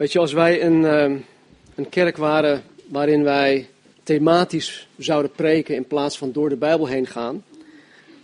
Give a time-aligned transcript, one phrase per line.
[0.00, 1.16] Weet je, als wij een, ehm,
[1.74, 3.68] een kerk waren waarin wij
[4.02, 7.44] thematisch zouden preken in plaats van door de Bijbel heen gaan,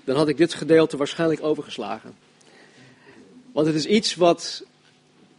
[0.05, 2.17] dan had ik dit gedeelte waarschijnlijk overgeslagen.
[3.53, 4.65] Want het is iets wat,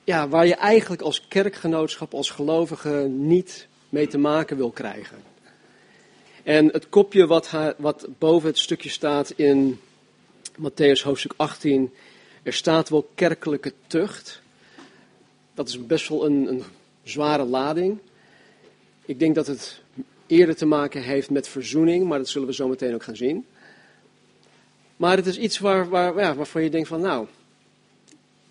[0.03, 5.17] ja, waar je eigenlijk als kerkgenootschap, als gelovige niet mee te maken wil krijgen.
[6.43, 9.79] En het kopje wat, wat boven het stukje staat in
[10.59, 11.93] Matthäus hoofdstuk 18,
[12.43, 14.41] er staat wel kerkelijke tucht.
[15.57, 16.63] Dat is best wel een, een
[17.03, 17.97] zware lading.
[19.05, 19.81] Ik denk dat het
[20.27, 23.45] eerder te maken heeft met verzoening, maar dat zullen we zo meteen ook gaan zien.
[24.97, 27.27] Maar het is iets waar, waar, ja, waarvan je denkt van nou,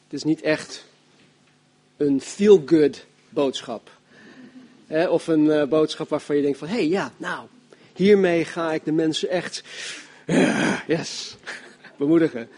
[0.04, 0.84] het is niet echt
[1.96, 3.90] een feel-good boodschap.
[5.08, 7.46] of een uh, boodschap waarvan je denkt van hé hey, ja, nou,
[7.94, 9.62] hiermee ga ik de mensen echt,
[10.86, 11.36] yes,
[11.98, 12.48] bemoedigen.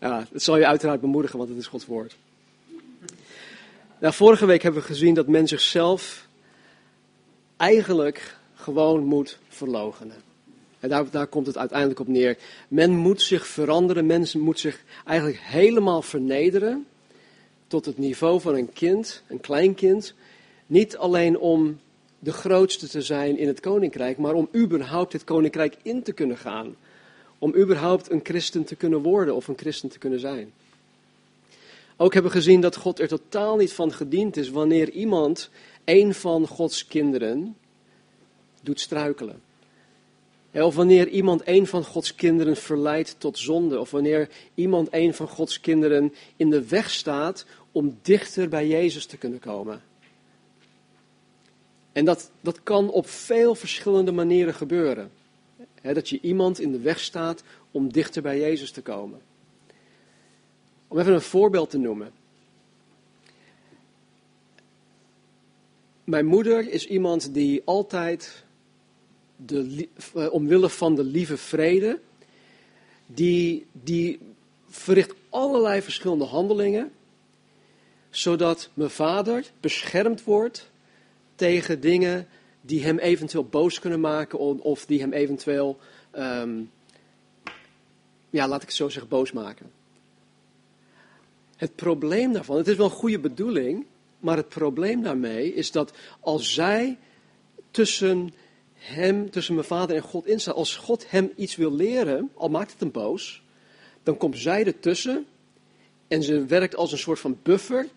[0.00, 2.16] Ja, het zal je uiteraard bemoedigen, want het is Gods woord.
[3.98, 6.28] Nou, vorige week hebben we gezien dat men zichzelf
[7.56, 10.16] eigenlijk gewoon moet verlogenen.
[10.80, 12.38] En daar, daar komt het uiteindelijk op neer.
[12.68, 16.86] Men moet zich veranderen, mensen moet zich eigenlijk helemaal vernederen
[17.66, 20.14] tot het niveau van een kind, een klein kind.
[20.66, 21.80] Niet alleen om
[22.18, 26.38] de grootste te zijn in het koninkrijk, maar om überhaupt het koninkrijk in te kunnen
[26.38, 26.76] gaan.
[27.38, 30.52] Om überhaupt een christen te kunnen worden of een christen te kunnen zijn.
[31.96, 35.50] Ook hebben we gezien dat God er totaal niet van gediend is wanneer iemand
[35.84, 37.56] een van Gods kinderen
[38.62, 39.42] doet struikelen.
[40.52, 43.80] Of wanneer iemand een van Gods kinderen verleidt tot zonde.
[43.80, 49.06] Of wanneer iemand een van Gods kinderen in de weg staat om dichter bij Jezus
[49.06, 49.82] te kunnen komen.
[51.92, 55.10] En dat, dat kan op veel verschillende manieren gebeuren.
[55.82, 59.20] dat je iemand in de weg staat om dichter bij Jezus te komen.
[60.88, 62.12] Om even een voorbeeld te noemen.
[66.04, 68.44] Mijn moeder is iemand die altijd,
[69.36, 72.00] de, eh, omwille van de lieve vrede,
[73.06, 74.18] die, die
[74.68, 76.92] verricht allerlei verschillende handelingen,
[78.10, 80.70] zodat mijn vader beschermd wordt
[81.34, 82.28] tegen dingen
[82.60, 85.78] die hem eventueel boos kunnen maken of die hem eventueel,
[86.10, 86.62] ehm,
[88.30, 89.75] ja, laat ik het zo zeggen, boos maken.
[91.56, 93.86] Het probleem daarvan, het is wel een goede bedoeling,
[94.20, 96.98] maar het probleem daarmee is dat als zij
[97.70, 98.34] tussen
[98.74, 102.70] hem, tussen mijn vader en God instaat, als God hem iets wil leren, al maakt
[102.70, 103.42] het hem boos,
[104.02, 105.26] dan komt zij ertussen
[106.08, 107.88] en ze werkt als een soort van buffer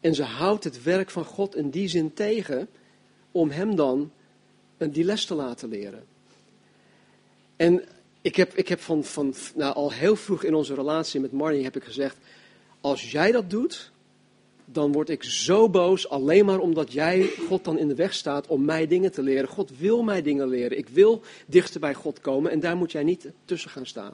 [0.00, 2.68] en ze houdt het werk van God in die zin tegen
[3.32, 4.12] om hem dan
[4.76, 6.04] die les te laten leren.
[7.56, 7.84] En
[8.20, 11.64] ik heb, ik heb van, van nou, al heel vroeg in onze relatie met Marnie
[11.64, 12.16] heb ik gezegd,
[12.86, 13.90] als jij dat doet,
[14.64, 18.46] dan word ik zo boos alleen maar omdat jij God dan in de weg staat
[18.46, 19.48] om mij dingen te leren.
[19.48, 20.78] God wil mij dingen leren.
[20.78, 24.12] Ik wil dichter bij God komen en daar moet jij niet tussen gaan staan.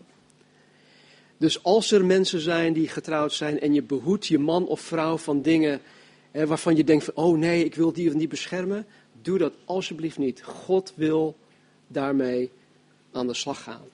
[1.36, 5.16] Dus als er mensen zijn die getrouwd zijn en je behoedt je man of vrouw
[5.16, 5.80] van dingen
[6.30, 8.86] hè, waarvan je denkt van, oh nee, ik wil die of niet beschermen,
[9.22, 10.42] doe dat alsjeblieft niet.
[10.42, 11.36] God wil
[11.86, 12.50] daarmee
[13.12, 13.84] aan de slag gaan.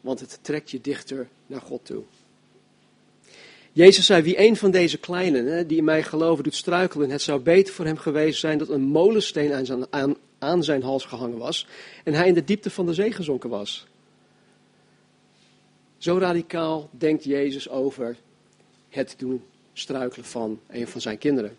[0.00, 2.02] Want het trekt je dichter naar God toe.
[3.76, 7.40] Jezus zei, wie een van deze kleinen, die in mij geloven, doet struikelen, het zou
[7.40, 11.38] beter voor hem geweest zijn dat een molensteen aan zijn, aan, aan zijn hals gehangen
[11.38, 11.66] was
[12.04, 13.86] en hij in de diepte van de zee gezonken was.
[15.98, 18.16] Zo radicaal denkt Jezus over
[18.88, 19.42] het doen
[19.72, 21.56] struikelen van een van zijn kinderen.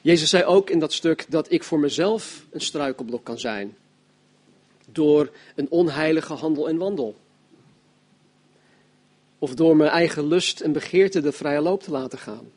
[0.00, 3.76] Jezus zei ook in dat stuk dat ik voor mezelf een struikelblok kan zijn.
[4.92, 7.16] Door een onheilige handel en wandel.
[9.38, 12.50] Of door mijn eigen lust en begeerte de vrije loop te laten gaan.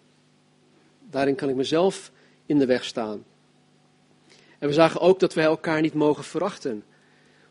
[1.09, 2.11] Daarin kan ik mezelf
[2.45, 3.23] in de weg staan.
[4.59, 6.83] En we zagen ook dat wij elkaar niet mogen verachten.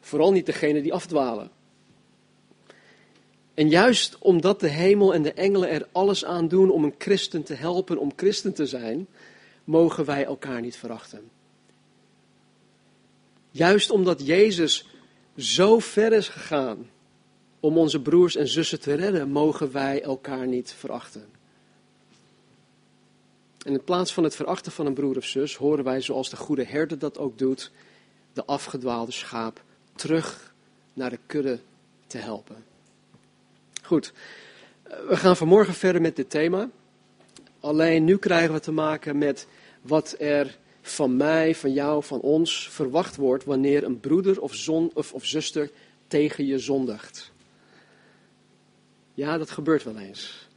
[0.00, 1.50] Vooral niet degene die afdwalen.
[3.54, 7.42] En juist omdat de hemel en de engelen er alles aan doen om een christen
[7.42, 9.06] te helpen om christen te zijn,
[9.64, 11.30] mogen wij elkaar niet verachten.
[13.50, 14.88] Juist omdat Jezus
[15.36, 16.90] zo ver is gegaan
[17.60, 21.24] om onze broers en zussen te redden, mogen wij elkaar niet verachten.
[23.64, 26.36] En in plaats van het verachten van een broer of zus, horen wij zoals de
[26.36, 27.70] goede herder dat ook doet,
[28.32, 29.62] de afgedwaalde schaap
[29.94, 30.54] terug
[30.92, 31.60] naar de kudde
[32.06, 32.64] te helpen.
[33.82, 34.12] Goed,
[34.82, 36.70] we gaan vanmorgen verder met dit thema.
[37.60, 39.46] Alleen nu krijgen we te maken met
[39.82, 44.90] wat er van mij, van jou, van ons verwacht wordt wanneer een broeder of, zon,
[44.94, 45.70] of, of zuster
[46.06, 47.32] tegen je zondigt.
[49.20, 50.48] Ja, dat gebeurt wel eens.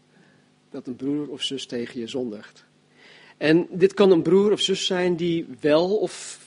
[0.70, 2.64] Dat een broer of zus tegen je zondigt.
[3.38, 6.40] En dit kan een broer of zus zijn die wel of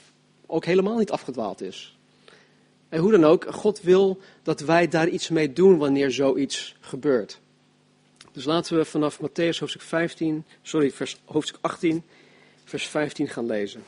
[0.46, 1.96] ook helemaal niet afgedwaald is.
[2.88, 7.40] En hoe dan ook, God wil dat wij daar iets mee doen wanneer zoiets gebeurt.
[8.32, 10.92] Dus laten we vanaf Matthäus hoofdstuk 15, sorry,
[11.24, 12.02] hoofdstuk 18,
[12.64, 13.82] vers 15 gaan lezen.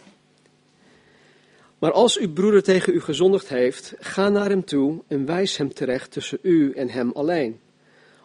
[1.78, 5.74] Maar als uw broeder tegen u gezondigd heeft, ga naar hem toe en wijs hem
[5.74, 7.60] terecht tussen u en hem alleen.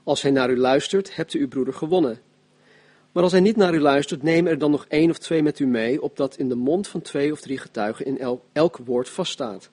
[0.03, 2.21] Als hij naar u luistert, hebt u uw broeder gewonnen.
[3.11, 5.59] Maar als hij niet naar u luistert, neem er dan nog één of twee met
[5.59, 9.09] u mee, opdat in de mond van twee of drie getuigen in elk, elk woord
[9.09, 9.69] vaststaat.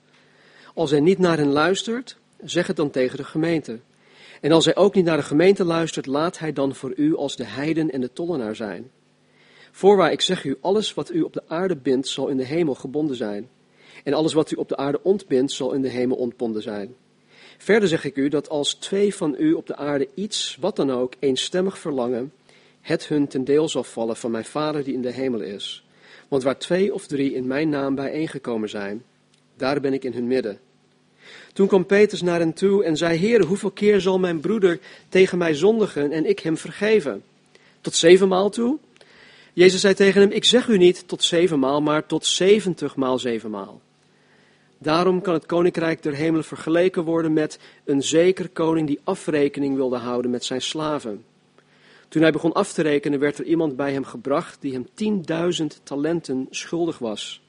[0.73, 3.79] Als hij niet naar hen luistert, zeg het dan tegen de gemeente.
[4.41, 7.35] En als hij ook niet naar de gemeente luistert, laat hij dan voor u als
[7.35, 8.91] de heiden en de tollenaar zijn.
[9.71, 12.75] Voorwaar, ik zeg u, alles wat u op de aarde bindt, zal in de hemel
[12.75, 13.49] gebonden zijn.
[14.03, 16.95] En alles wat u op de aarde ontbindt, zal in de hemel ontbonden zijn.
[17.63, 20.91] Verder zeg ik u dat als twee van u op de aarde iets, wat dan
[20.91, 22.33] ook, eenstemmig verlangen,
[22.81, 25.83] het hun ten deel zal vallen van mijn Vader die in de hemel is.
[26.27, 29.03] Want waar twee of drie in mijn naam bijeengekomen zijn,
[29.57, 30.59] daar ben ik in hun midden.
[31.53, 34.79] Toen kwam Petrus naar hen toe en zei: Heer, hoeveel keer zal mijn broeder
[35.09, 37.23] tegen mij zondigen en ik hem vergeven?
[37.81, 38.77] Tot zevenmaal toe?
[39.53, 43.81] Jezus zei tegen hem: Ik zeg u niet tot zevenmaal, maar tot zeventigmaal zevenmaal.
[44.81, 49.97] Daarom kan het koninkrijk der hemelen vergeleken worden met een zeker koning die afrekening wilde
[49.97, 51.25] houden met zijn slaven.
[52.07, 55.81] Toen hij begon af te rekenen, werd er iemand bij hem gebracht die hem tienduizend
[55.83, 57.41] talenten schuldig was.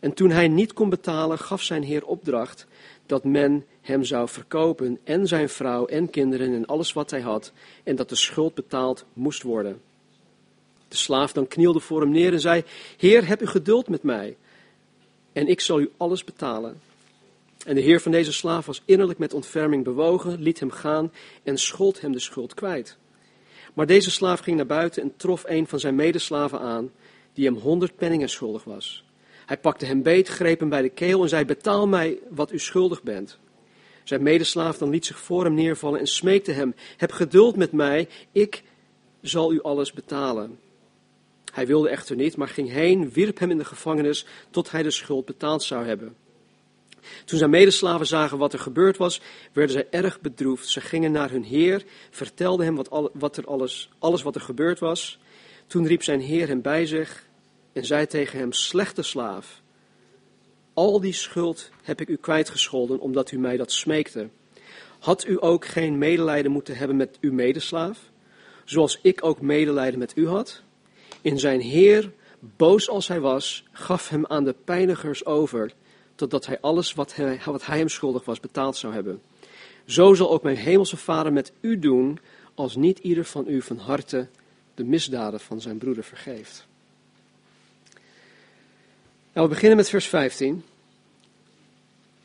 [0.00, 2.66] En toen hij niet kon betalen, gaf zijn heer opdracht
[3.06, 7.52] dat men hem zou verkopen en zijn vrouw en kinderen en alles wat hij had,
[7.84, 9.80] en dat de schuld betaald moest worden.
[10.88, 12.62] De slaaf dan knielde voor hem neer en zei:
[12.96, 14.36] Heer, heb u geduld met mij,
[15.32, 16.80] en ik zal u alles betalen.
[17.66, 21.12] En de heer van deze slaaf was innerlijk met ontferming bewogen, liet hem gaan
[21.42, 22.98] en schold hem de schuld kwijt.
[23.74, 26.90] Maar deze slaaf ging naar buiten en trof een van zijn medeslaven aan,
[27.32, 29.04] die hem honderd penningen schuldig was.
[29.46, 32.58] Hij pakte hem beet, greep hem bij de keel en zei: Betaal mij wat u
[32.58, 33.38] schuldig bent.
[34.04, 38.08] Zijn medeslaaf dan liet zich voor hem neervallen en smeekte hem: Heb geduld met mij,
[38.32, 38.62] ik
[39.20, 40.58] zal u alles betalen.
[41.52, 44.90] Hij wilde echter niet, maar ging heen, wierp hem in de gevangenis tot hij de
[44.90, 46.16] schuld betaald zou hebben.
[47.24, 49.20] Toen zijn medeslaven zagen wat er gebeurd was,
[49.52, 50.68] werden zij erg bedroefd.
[50.68, 54.78] Ze gingen naar hun heer, vertelden hem wat, wat er alles, alles wat er gebeurd
[54.78, 55.18] was.
[55.66, 57.28] Toen riep zijn heer hem bij zich
[57.72, 59.62] en zei tegen hem: Slechte slaaf,
[60.74, 64.28] al die schuld heb ik u kwijtgescholden omdat u mij dat smeekte.
[64.98, 67.98] Had u ook geen medelijden moeten hebben met uw medeslaaf,
[68.64, 70.62] zoals ik ook medelijden met u had?
[71.22, 75.72] In zijn heer, boos als hij was, gaf hem aan de pijnigers over,
[76.14, 79.22] totdat hij alles wat hij, wat hij hem schuldig was betaald zou hebben.
[79.84, 82.18] Zo zal ook mijn hemelse vader met u doen,
[82.54, 84.28] als niet ieder van u van harte
[84.74, 86.66] de misdaden van zijn broeder vergeeft.
[89.32, 90.64] Nou, we beginnen met vers 15.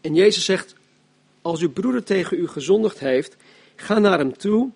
[0.01, 0.75] En Jezus zegt,
[1.41, 3.35] als uw broeder tegen u gezondigd heeft,
[3.75, 4.71] ga naar hem toe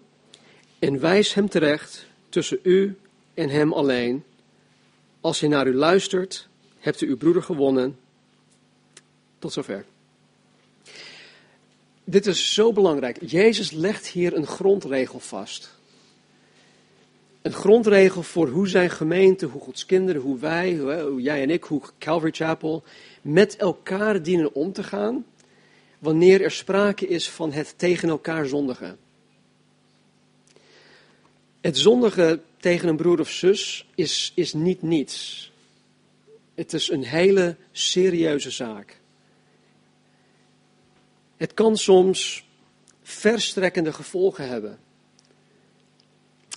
[0.80, 2.98] en wijs hem terecht tussen u
[3.40, 4.24] en hem alleen.
[5.22, 6.48] Als hij naar u luistert,
[6.80, 8.00] hebt u uw broeder gewonnen.
[9.40, 9.86] Tot zover.
[12.04, 13.18] Dit is zo belangrijk.
[13.26, 15.78] Jezus legt hier een grondregel vast.
[17.42, 21.64] Een grondregel voor hoe zijn gemeente, hoe Gods kinderen, hoe wij, hoe jij en ik,
[21.64, 22.84] hoe Calvary Chapel
[23.22, 25.26] met elkaar dienen om te gaan
[26.00, 28.98] wanneer er sprake is van het tegen elkaar zondigen.
[31.62, 35.52] Het zondigen tegen een broer of zus is, is niet niets.
[36.56, 39.00] Het is een hele serieuze zaak.
[41.38, 42.46] Het kan soms
[43.02, 44.80] verstrekkende gevolgen hebben.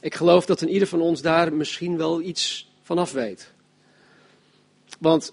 [0.00, 3.52] Ik geloof dat een ieder van ons daar misschien wel iets vanaf weet.
[4.98, 5.32] Want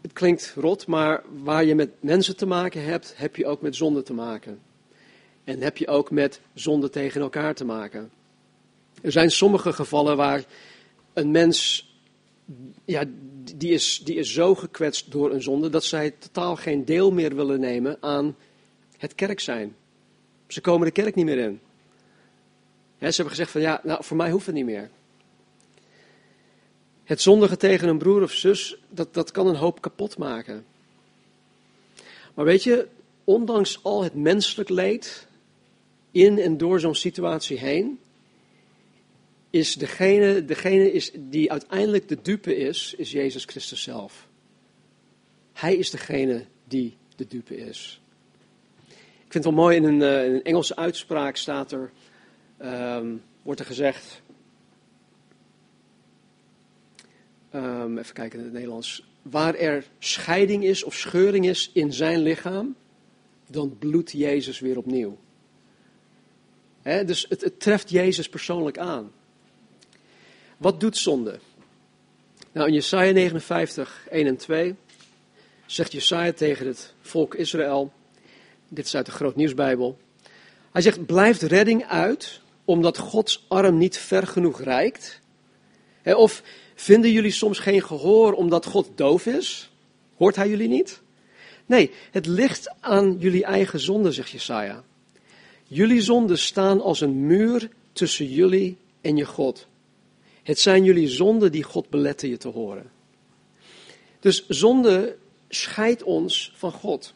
[0.00, 3.76] het klinkt rot, maar waar je met mensen te maken hebt, heb je ook met
[3.76, 4.60] zonde te maken.
[5.44, 8.10] En heb je ook met zonde tegen elkaar te maken.
[9.00, 10.44] Er zijn sommige gevallen waar
[11.12, 11.86] een mens,
[12.84, 13.04] ja,
[13.56, 17.36] die is, die is zo gekwetst door een zonde dat zij totaal geen deel meer
[17.36, 18.36] willen nemen aan
[18.98, 19.76] het kerk zijn.
[20.46, 21.60] Ze komen de kerk niet meer in.
[22.98, 24.90] ze hebben gezegd van ja, nou, voor mij hoeft het niet meer.
[27.04, 30.64] Het zondigen tegen een broer of zus, dat, dat kan een hoop kapot maken.
[32.34, 32.88] Maar weet je,
[33.24, 35.26] ondanks al het menselijk leed
[36.10, 37.98] in en door zo'n situatie heen,
[39.52, 44.28] is degene, degene is die uiteindelijk de dupe is, is Jezus Christus zelf.
[45.52, 48.00] Hij is degene die de dupe is.
[48.88, 51.90] Ik vind het wel mooi, in een, eh, in een Engelse uitspraak staat er,
[52.62, 54.22] um, wordt er gezegd,
[57.50, 62.18] ehm, even kijken in het Nederlands, waar er scheiding is of scheuring is in zijn
[62.18, 62.76] lichaam,
[63.46, 65.18] dan bloedt Jezus weer opnieuw.
[66.82, 69.12] Dus het, het treft Jezus persoonlijk aan.
[70.62, 71.38] Wat doet zonde?
[72.52, 74.74] Nou, in Jesaja 59, 1 en 2
[75.66, 77.92] zegt Jesaja tegen het volk Israël,
[78.68, 79.98] dit is uit de Groot Nieuwsbijbel,
[80.72, 85.20] hij zegt, blijft redding uit, omdat Gods arm niet ver genoeg reikt?
[86.04, 86.42] Of
[86.74, 89.70] vinden jullie soms geen gehoor omdat God doof is?
[90.16, 91.00] Hoort hij jullie niet?
[91.66, 94.84] Nee, het ligt aan jullie eigen zonde, zegt Jesaja.
[95.64, 99.66] Jullie zonden staan als een muur tussen jullie en je God.
[100.42, 102.90] Het zijn jullie zonden die God beletten je te horen.
[104.20, 105.16] Dus zonde
[105.48, 107.14] scheidt ons van God.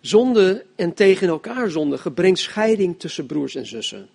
[0.00, 4.08] Zonde en tegen elkaar zondigen brengt scheiding tussen broers en zussen.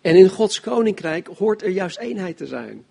[0.00, 2.84] En in Gods koninkrijk hoort er juist eenheid te zijn.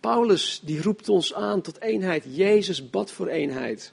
[0.00, 2.24] Paulus die roept ons aan tot eenheid.
[2.28, 3.92] Jezus bad voor eenheid.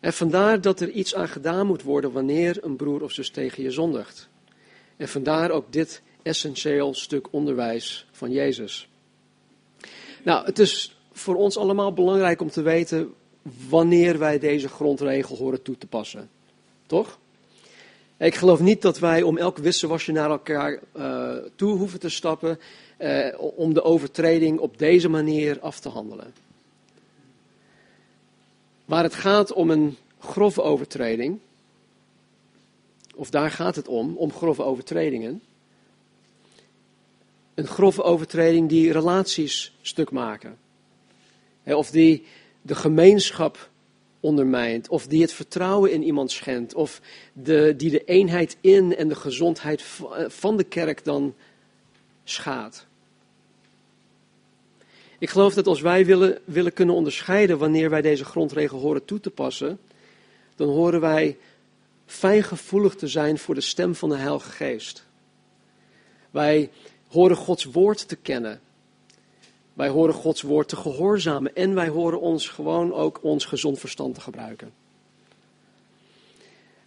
[0.00, 3.62] En vandaar dat er iets aan gedaan moet worden wanneer een broer of zus tegen
[3.62, 4.28] je zondigt.
[4.98, 8.88] En vandaar ook dit essentieel stuk onderwijs van Jezus.
[10.24, 13.14] Nou, het is voor ons allemaal belangrijk om te weten
[13.68, 16.30] wanneer wij deze grondregel horen toe te passen.
[16.86, 17.18] Toch?
[18.16, 22.58] Ik geloof niet dat wij om elk wisselwasje naar elkaar uh, toe hoeven te stappen
[22.98, 26.32] uh, om de overtreding op deze manier af te handelen.
[28.84, 31.38] Waar het gaat om een grove overtreding,
[33.18, 35.42] of daar gaat het om, om grove overtredingen.
[37.54, 40.58] Een grove overtreding die relaties stuk maken.
[41.64, 42.24] Of die
[42.62, 43.70] de gemeenschap
[44.20, 47.00] ondermijnt, of die het vertrouwen in iemand schendt, of
[47.32, 49.82] de, die de eenheid in en de gezondheid
[50.26, 51.34] van de kerk dan
[52.24, 52.86] schaadt.
[55.18, 59.20] Ik geloof dat als wij willen, willen kunnen onderscheiden wanneer wij deze grondregel horen toe
[59.20, 59.78] te passen,
[60.56, 61.36] dan horen wij
[62.08, 65.06] fijngevoelig te zijn voor de stem van de Heilige Geest.
[66.30, 66.70] Wij
[67.08, 68.60] horen Gods woord te kennen.
[69.72, 74.14] Wij horen Gods woord te gehoorzamen en wij horen ons gewoon ook ons gezond verstand
[74.14, 74.72] te gebruiken.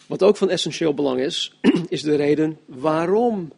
[0.08, 1.58] Wat ook van essentieel belang is,
[1.90, 3.52] is de reden waarom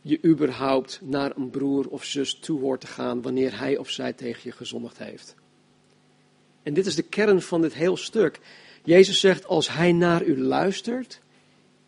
[0.00, 4.12] je überhaupt naar een broer of zus toe hoort te gaan wanneer hij of zij
[4.12, 5.34] tegen je gezondigd heeft.
[6.62, 8.40] En dit is de kern van dit heel stuk.
[8.84, 11.20] Jezus zegt, als hij naar u luistert,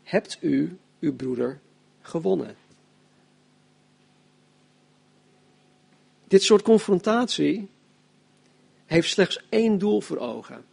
[0.03, 1.61] hebt u uw broeder
[2.03, 2.57] gewonnen.
[6.29, 7.69] Dit soort confrontatie
[8.87, 10.65] heeft slechts één doel voor ogen.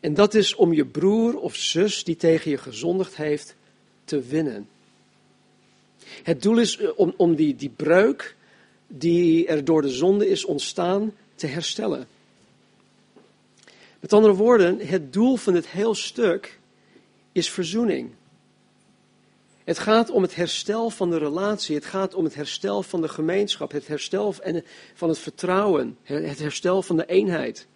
[0.00, 3.54] En dat is om je broer of zus die tegen je gezondigd heeft
[4.04, 4.68] te winnen.
[6.22, 8.36] Het doel is eh, om, om die, die breuk
[8.86, 12.06] die er door de zonde is ontstaan te herstellen.
[14.02, 16.60] Met andere woorden, het doel van dit heel stuk
[17.32, 18.10] is verzoening.
[19.64, 23.08] Het gaat om het herstel van de relatie, het gaat om het herstel van de
[23.08, 24.34] gemeenschap, het herstel
[24.94, 27.66] van het vertrouwen, het herstel van de eenheid.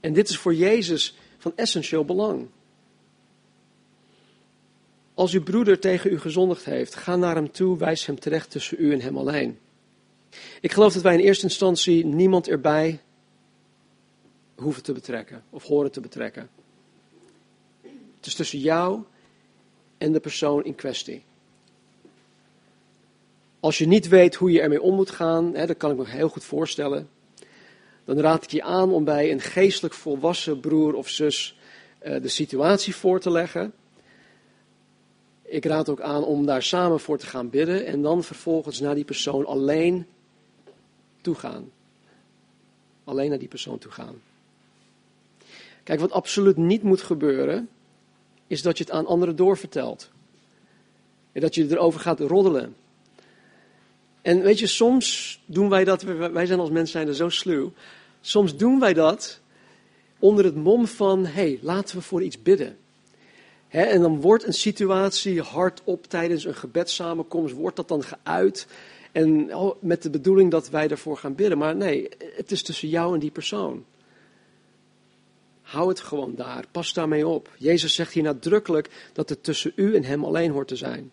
[0.00, 2.48] En dit is voor Jezus van essentieel belang.
[5.14, 8.76] Als uw broeder tegen u gezondigd heeft, ga naar hem toe, wijs hem terecht tussen
[8.80, 9.58] u en hem alleen.
[10.60, 13.00] Ik geloof dat wij in eerste instantie niemand erbij
[14.62, 16.50] hoeven te betrekken of horen te betrekken.
[18.16, 19.02] Het is tussen jou
[19.98, 21.24] en de persoon in kwestie.
[23.60, 26.08] Als je niet weet hoe je ermee om moet gaan, hè, dat kan ik me
[26.08, 27.08] heel goed voorstellen,
[28.04, 31.58] dan raad ik je aan om bij een geestelijk volwassen broer of zus
[32.02, 33.72] uh, de situatie voor te leggen.
[35.42, 38.94] Ik raad ook aan om daar samen voor te gaan bidden en dan vervolgens naar
[38.94, 40.06] die persoon alleen
[41.20, 41.70] toe gaan.
[43.04, 44.22] Alleen naar die persoon toe gaan.
[45.82, 47.68] Kijk, wat absoluut niet moet gebeuren,
[48.46, 50.10] is dat je het aan anderen doorvertelt.
[51.32, 52.76] En dat je erover gaat roddelen.
[54.22, 57.72] En weet je, soms doen wij dat, wij zijn als mensen zijn er zo sluw.
[58.20, 59.40] Soms doen wij dat
[60.18, 62.76] onder het mom van, hé, hey, laten we voor iets bidden.
[63.68, 68.66] en dan wordt een situatie hardop tijdens een gebedssamenkomst, wordt dat dan geuit.
[69.12, 71.58] En oh, met de bedoeling dat wij ervoor gaan bidden.
[71.58, 73.84] Maar nee, het is tussen jou en die persoon.
[75.72, 76.64] Hou het gewoon daar.
[76.70, 77.50] Pas daarmee op.
[77.58, 81.10] Jezus zegt hier nadrukkelijk dat het tussen u en hem alleen hoort te zijn.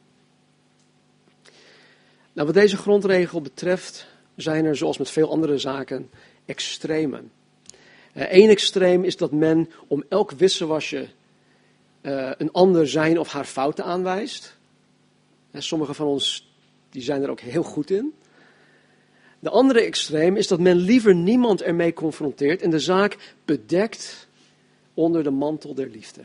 [2.33, 6.09] Nou, wat deze grondregel betreft, zijn er, zoals met veel andere zaken,
[6.45, 7.31] extremen.
[8.13, 11.07] Eén uh, extreem is dat men om elk wisselwasje
[12.01, 14.57] uh, een ander zijn of haar fouten aanwijst.
[15.51, 16.51] Uh, sommigen van ons
[16.89, 18.13] Die zijn er ook heel goed in.
[19.39, 24.27] De andere extreem is dat men liever niemand ermee confronteert en de zaak bedekt
[24.99, 26.21] onder de mantel der liefde.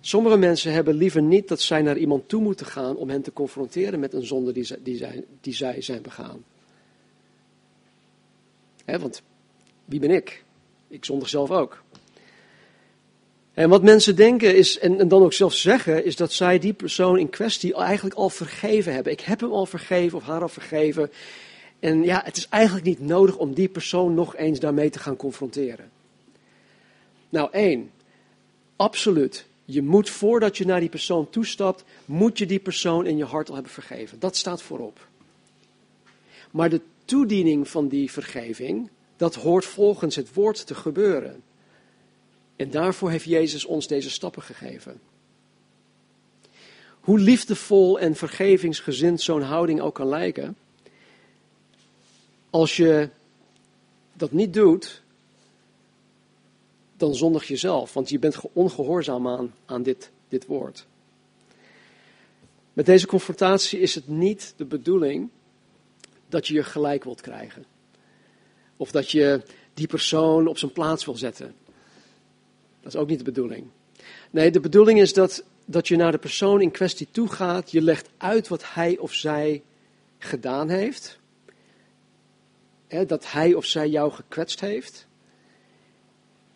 [0.00, 3.32] Sommige mensen hebben liever niet dat zij naar iemand toe moeten gaan om hen te
[3.32, 6.44] confronteren met een zonde die zij, die zij, zijn begaan.
[8.84, 9.22] want
[9.84, 10.44] wie ben ik?
[10.88, 11.82] Ik zondig zelf ook.
[13.52, 16.72] En wat mensen denken is, en, en, dan ook zelf zeggen, is dat zij die
[16.72, 19.12] persoon in kwestie eigenlijk al vergeven hebben.
[19.12, 21.10] Ik heb hem al vergeven of haar al vergeven.
[21.78, 25.16] En ja, het is eigenlijk niet nodig om die persoon nog eens daarmee te gaan
[25.16, 25.99] confronteren.
[27.30, 27.90] Nou, één,
[28.76, 29.44] absoluut.
[29.64, 33.48] Je moet voordat je naar die persoon toestapt, moet je die persoon in je hart
[33.48, 34.18] al hebben vergeven.
[34.18, 35.08] Dat staat voorop.
[36.50, 41.42] Maar de toediening van die vergeving, dat hoort volgens het woord te gebeuren.
[42.56, 45.00] En daarvoor heeft Jezus ons deze stappen gegeven.
[47.00, 50.56] Hoe liefdevol en vergevingsgezind zo'n houding ook kan lijken,
[52.50, 53.08] als je
[54.12, 55.02] dat niet doet,
[57.00, 60.86] dan zondig je zelf, want je bent ongehoorzaam aan, aan dit, dit woord.
[62.72, 65.28] Met deze confrontatie is het niet de bedoeling
[66.28, 67.64] dat je je gelijk wilt krijgen.
[68.76, 69.42] Of dat je
[69.74, 71.54] die persoon op zijn plaats wil zetten.
[72.80, 73.66] Dat is ook niet de bedoeling.
[74.30, 77.70] Nee, de bedoeling is dat, dat je naar de persoon in kwestie toe gaat.
[77.70, 79.62] Je legt uit wat hij of zij
[80.18, 81.18] gedaan heeft.
[83.06, 85.08] dat hij of zij jou gekwetst heeft.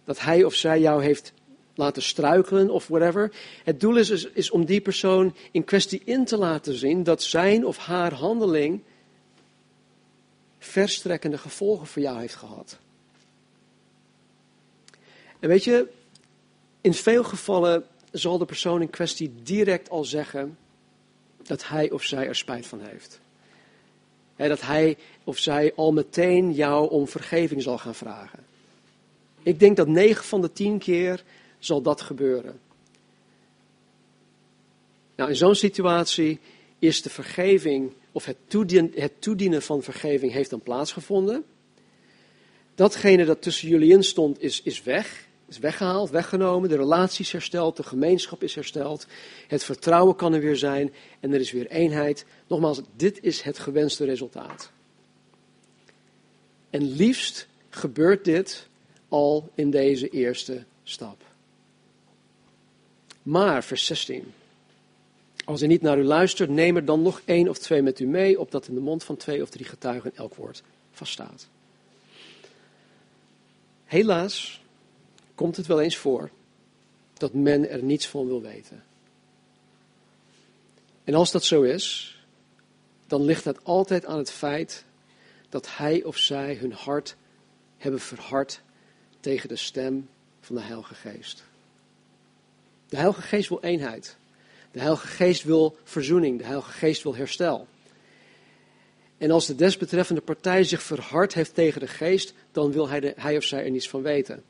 [0.05, 1.33] Dat hij of zij jou heeft
[1.75, 3.33] laten struikelen of whatever.
[3.65, 7.23] Het doel is, is, is om die persoon in kwestie in te laten zien dat
[7.23, 8.83] zijn of haar handeling
[10.59, 12.79] verstrekkende gevolgen voor jou heeft gehad.
[15.41, 15.89] En weet je,
[16.81, 20.59] in veel gevallen zal de persoon in kwestie direct al zeggen
[21.43, 23.21] dat hij of zij er spijt van heeft.
[24.37, 28.45] dat hij of zij al meteen jou om vergeving zal gaan vragen.
[29.44, 31.24] Ik denk dat 9 van de 10 keer
[31.59, 32.61] zal dat gebeuren.
[35.16, 36.40] Nou, in zo'n situatie
[36.78, 41.44] is de vergeving, of het toedienen, het toedienen van vergeving heeft dan plaatsgevonden.
[42.74, 46.68] Datgene dat tussen jullie in stond is, is weg, is weggehaald, weggenomen.
[46.68, 49.07] De relatie is hersteld, de gemeenschap is hersteld.
[49.46, 52.24] Het vertrouwen kan er weer zijn en er is weer eenheid.
[52.46, 54.70] Nogmaals, dit is het gewenste resultaat.
[56.70, 58.68] En liefst gebeurt dit
[59.14, 61.22] al in deze eerste stap.
[63.22, 64.33] Maar, vers 16.
[65.44, 68.07] Als hij niet naar u luistert, neem er dan nog één of twee met u
[68.07, 71.48] mee, opdat in de mond van twee of drie getuigen elk woord vaststaat.
[73.85, 74.61] Helaas
[75.35, 76.31] komt het wel eens voor
[77.12, 78.85] dat men er niets van wil weten.
[81.05, 82.16] En als dat zo is,
[83.07, 84.85] dan ligt dat altijd aan het feit
[85.48, 87.16] dat hij of zij hun hart
[87.77, 88.62] hebben verhard
[89.25, 90.09] tegen de stem
[90.41, 91.45] van de Heilige Geest.
[92.89, 94.17] De Heilige Geest wil eenheid.
[94.71, 96.39] De Heilige Geest wil verzoening.
[96.39, 97.67] De Heilige Geest wil herstel.
[99.19, 103.13] En als de desbetreffende partij zich verhard heeft tegen de Geest, dan wil hij, de,
[103.17, 104.43] hij of zij er niets van weten.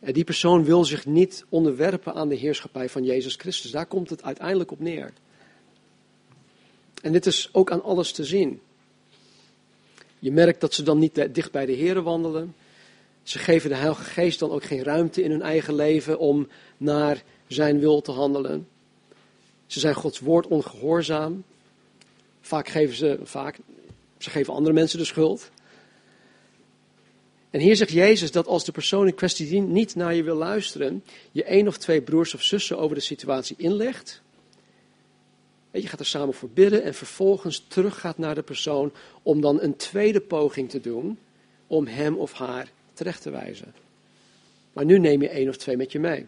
[0.00, 3.70] En die persoon wil zich niet onderwerpen aan de heerschappij van Jezus Christus.
[3.70, 5.12] Daar komt het uiteindelijk op neer.
[7.02, 8.60] En dit is ook aan alles te zien.
[10.18, 12.54] Je merkt dat ze dan niet dicht bij de Heeren wandelen.
[13.22, 17.22] Ze geven de Heilige Geest dan ook geen ruimte in hun eigen leven om naar
[17.46, 18.68] zijn wil te handelen.
[19.66, 21.44] Ze zijn Gods woord ongehoorzaam.
[22.40, 23.58] Vaak geven ze, vaak,
[24.18, 25.50] ze geven andere mensen de schuld.
[27.50, 31.04] En hier zegt Jezus dat als de persoon in kwestie niet naar je wil luisteren,
[31.32, 34.22] je één of twee broers of zussen over de situatie inlegt.
[35.72, 39.76] Je gaat er samen voor bidden en vervolgens teruggaat naar de persoon om dan een
[39.76, 41.18] tweede poging te doen
[41.66, 43.74] om hem of haar terecht te wijzen.
[44.72, 46.26] Maar nu neem je één of twee met je mee.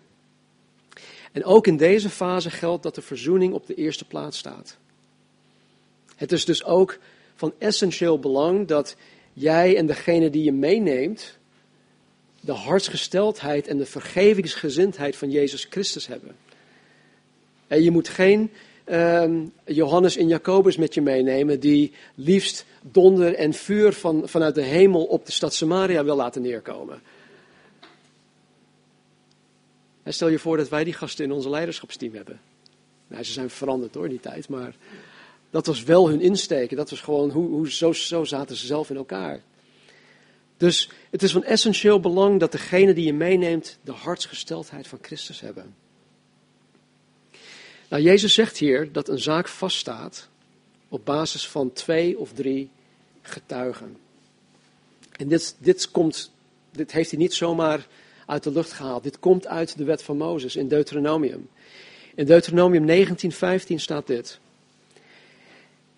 [1.32, 4.76] En ook in deze fase geldt dat de verzoening op de eerste plaats staat.
[6.16, 6.98] Het is dus ook
[7.34, 8.96] van essentieel belang dat
[9.32, 11.38] jij en degene die je meeneemt
[12.40, 16.36] de hartsgesteldheid en de vergevingsgezindheid van Jezus Christus hebben.
[17.66, 18.50] En je moet geen
[18.86, 19.30] uh,
[19.64, 25.04] Johannes en Jacobus met je meenemen die liefst donder en vuur van, vanuit de hemel
[25.04, 27.02] op de stad Samaria wil laten neerkomen.
[30.02, 32.40] En stel je voor dat wij die gasten in onze leiderschapsteam hebben.
[33.08, 34.74] Nou, ze zijn veranderd door die tijd, maar
[35.50, 36.76] dat was wel hun insteken.
[36.76, 39.40] Dat was gewoon hoe, hoe zo, zo zaten ze zelf in elkaar.
[40.56, 45.40] Dus het is van essentieel belang dat degene die je meeneemt de hartsgesteldheid van Christus
[45.40, 45.74] hebben.
[47.92, 50.28] Nou, Jezus zegt hier dat een zaak vaststaat
[50.88, 52.70] op basis van twee of drie
[53.22, 53.96] getuigen.
[55.12, 56.30] En dit, dit, komt,
[56.70, 57.86] dit heeft hij niet zomaar
[58.26, 59.02] uit de lucht gehaald.
[59.02, 61.48] Dit komt uit de wet van Mozes in Deuteronomium.
[62.14, 64.38] In Deuteronomium 19:15 staat dit.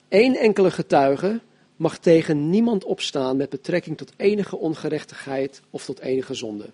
[0.09, 1.41] Eén enkele getuige
[1.77, 6.67] mag tegen niemand opstaan met betrekking tot enige ongerechtigheid of tot enige zonde.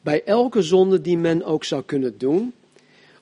[0.00, 2.52] Bij elke zonde die men ook zou kunnen doen,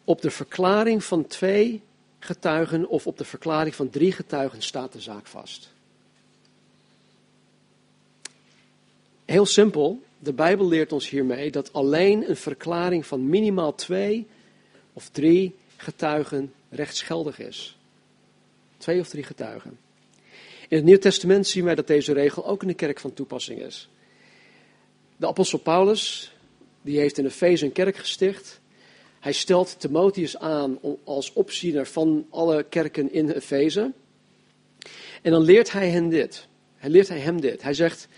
[0.06, 1.82] op de verklaring van twee
[2.18, 5.72] getuigen of op de verklaring van drie getuigen staat de zaak vast.
[9.24, 14.26] Heel simpel, de Bijbel leert ons hiermee dat alleen een verklaring van minimaal twee
[14.92, 17.76] of drie getuigen rechtsgeldig is.
[18.76, 19.78] Twee of drie getuigen.
[20.68, 23.60] In het Nieuw Testament zien wij dat deze regel ook in de kerk van toepassing
[23.60, 23.88] is.
[25.16, 26.32] De apostel Paulus,
[26.82, 28.60] die heeft in Efeze een kerk gesticht.
[29.26, 33.92] Hij stelt Timotheus aan als opziener van alle kerken in Efeze.
[35.22, 36.48] En dan leert hij hen dit.
[36.76, 37.62] Hij leert hem dit.
[37.62, 38.08] Hij zegt,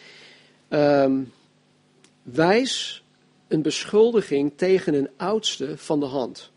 [0.68, 1.32] um,
[2.22, 3.04] wijs
[3.46, 6.50] een beschuldiging tegen een oudste van de hand.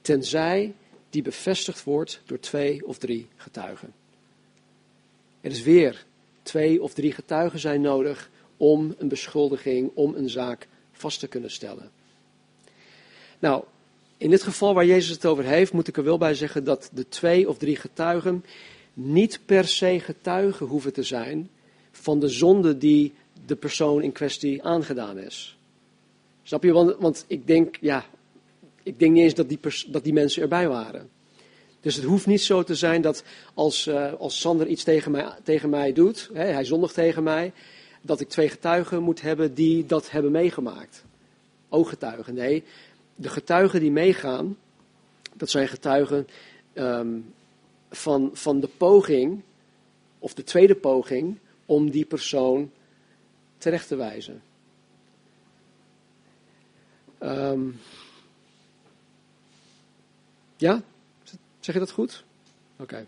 [0.00, 0.74] Tenzij
[1.10, 3.94] die bevestigd wordt door twee of drie getuigen.
[5.40, 6.04] Er is weer
[6.42, 11.50] twee of drie getuigen zijn nodig om een beschuldiging, om een zaak vast te kunnen
[11.50, 11.97] stellen.
[13.38, 13.64] Nou,
[14.16, 16.90] in dit geval waar Jezus het over heeft, moet ik er wel bij zeggen dat
[16.92, 18.44] de twee of drie getuigen
[18.94, 21.50] niet per se getuigen hoeven te zijn
[21.90, 23.12] van de zonde die
[23.46, 25.58] de persoon in kwestie aangedaan is.
[26.42, 26.72] Snap je?
[26.72, 28.04] Want, want ik denk, ja,
[28.82, 31.08] ik denk niet eens dat die, dat die mensen erbij waren.
[31.80, 33.24] Dus het hoeft niet zo te zijn dat
[33.54, 37.52] als, uh, als Sander iets tegen mij, tegen mij doet, hè, hij zondigt tegen mij,
[38.02, 41.04] dat ik twee getuigen moet hebben die dat hebben meegemaakt.
[41.68, 42.34] Ooggetuigen.
[42.34, 42.64] Nee,
[43.20, 44.56] de getuigen die meegaan,
[45.34, 46.26] dat zijn getuigen
[46.74, 47.34] um,
[47.90, 49.42] van, van de poging,
[50.18, 52.70] of de tweede poging, om die persoon
[53.58, 54.42] terecht te wijzen.
[57.20, 57.80] Um,
[60.56, 60.82] ja,
[61.60, 62.24] zeg je dat goed?
[62.76, 63.06] Oké.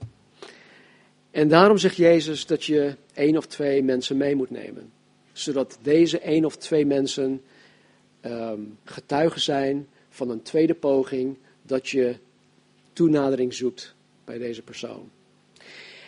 [1.31, 4.93] En daarom zegt Jezus dat je één of twee mensen mee moet nemen.
[5.33, 7.43] Zodat deze één of twee mensen
[8.23, 12.17] um, getuigen zijn van een tweede poging dat je
[12.93, 13.95] toenadering zoekt
[14.25, 15.11] bij deze persoon.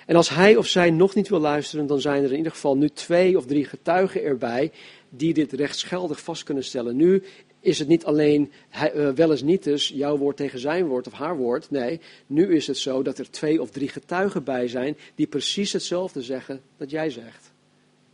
[0.06, 2.76] En als hij of zij nog niet wil luisteren, dan zijn er in ieder geval
[2.76, 4.72] nu twee of drie getuigen erbij
[5.08, 6.96] die dit rechtsgeldig vast kunnen stellen.
[6.96, 7.22] Nu
[7.60, 11.12] is het niet alleen uh, wel eens niet dus jouw woord tegen zijn woord of
[11.12, 11.70] haar woord.
[11.70, 15.72] Nee, nu is het zo dat er twee of drie getuigen bij zijn die precies
[15.72, 17.52] hetzelfde zeggen dat jij zegt.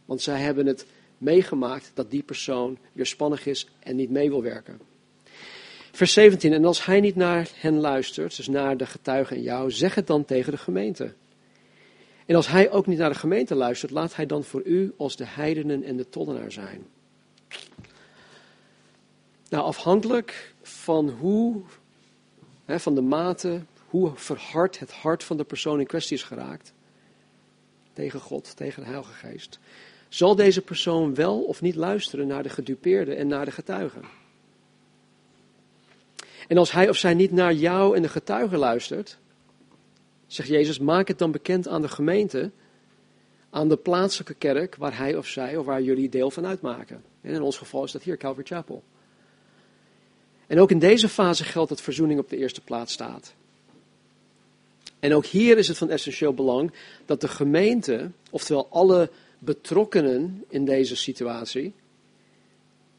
[0.04, 0.86] Want zij hebben het
[1.18, 4.80] meegemaakt dat die persoon weerspannig is en niet mee wil werken.
[5.98, 9.70] Vers 17, en als hij niet naar hen luistert, dus naar de getuigen en jou,
[9.70, 11.14] zeg het dan tegen de gemeente.
[12.26, 15.16] En als hij ook niet naar de gemeente luistert, laat hij dan voor u als
[15.16, 16.86] de heidenen en de tollenaar zijn.
[19.48, 21.62] Nou, afhankelijk van hoe,
[22.64, 26.72] hè, van de mate, hoe verhard het hart van de persoon in kwestie is geraakt,
[27.92, 29.58] tegen God, tegen de Heilige Geest,
[30.08, 34.17] zal deze persoon wel of niet luisteren naar de gedupeerde en naar de getuigen.
[36.48, 39.18] En als hij of zij niet naar jou en de getuigen luistert,
[40.26, 42.50] zegt Jezus, maak het dan bekend aan de gemeente,
[43.50, 47.02] aan de plaatselijke kerk waar hij of zij of waar jullie deel van uitmaken.
[47.20, 48.82] En in ons geval is dat hier Calvary Chapel.
[50.46, 53.34] En ook in deze fase geldt dat verzoening op de eerste plaats staat.
[54.98, 56.72] En ook hier is het van essentieel belang
[57.04, 61.74] dat de gemeente, oftewel alle betrokkenen in deze situatie,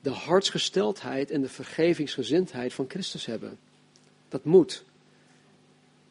[0.10, 3.58] de hartsgesteldheid en de vergevingsgezindheid van Christus hebben.
[4.30, 4.84] Dat moet.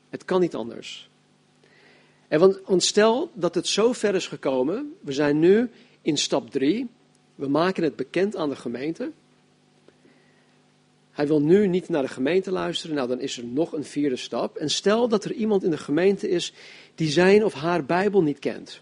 [0.08, 1.10] Het kan niet anders.
[2.28, 5.70] En want, stel dat het zo ver is gekomen, we zijn nu
[6.02, 6.88] in stap 3,
[7.34, 9.10] we maken het bekend aan de gemeente.
[11.10, 14.16] Hij wil nu niet naar de gemeente luisteren, nou dan is er nog een vierde
[14.16, 14.56] stap.
[14.56, 16.52] En stel dat er iemand in de gemeente is
[16.94, 18.80] die zijn of haar Bijbel niet kent.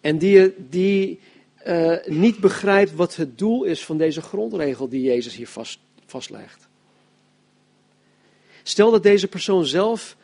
[0.00, 1.20] En die, die
[1.66, 6.68] uh, niet begrijpt wat het doel is van deze grondregel die Jezus hier vast, vastlegt.
[8.62, 10.16] Stel dat deze persoon zelf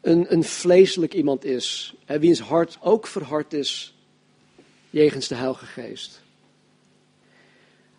[0.00, 3.94] een, een vleeselijk iemand is, hè, wiens hart ook verhard is
[4.90, 6.22] jegens de Heilige Geest.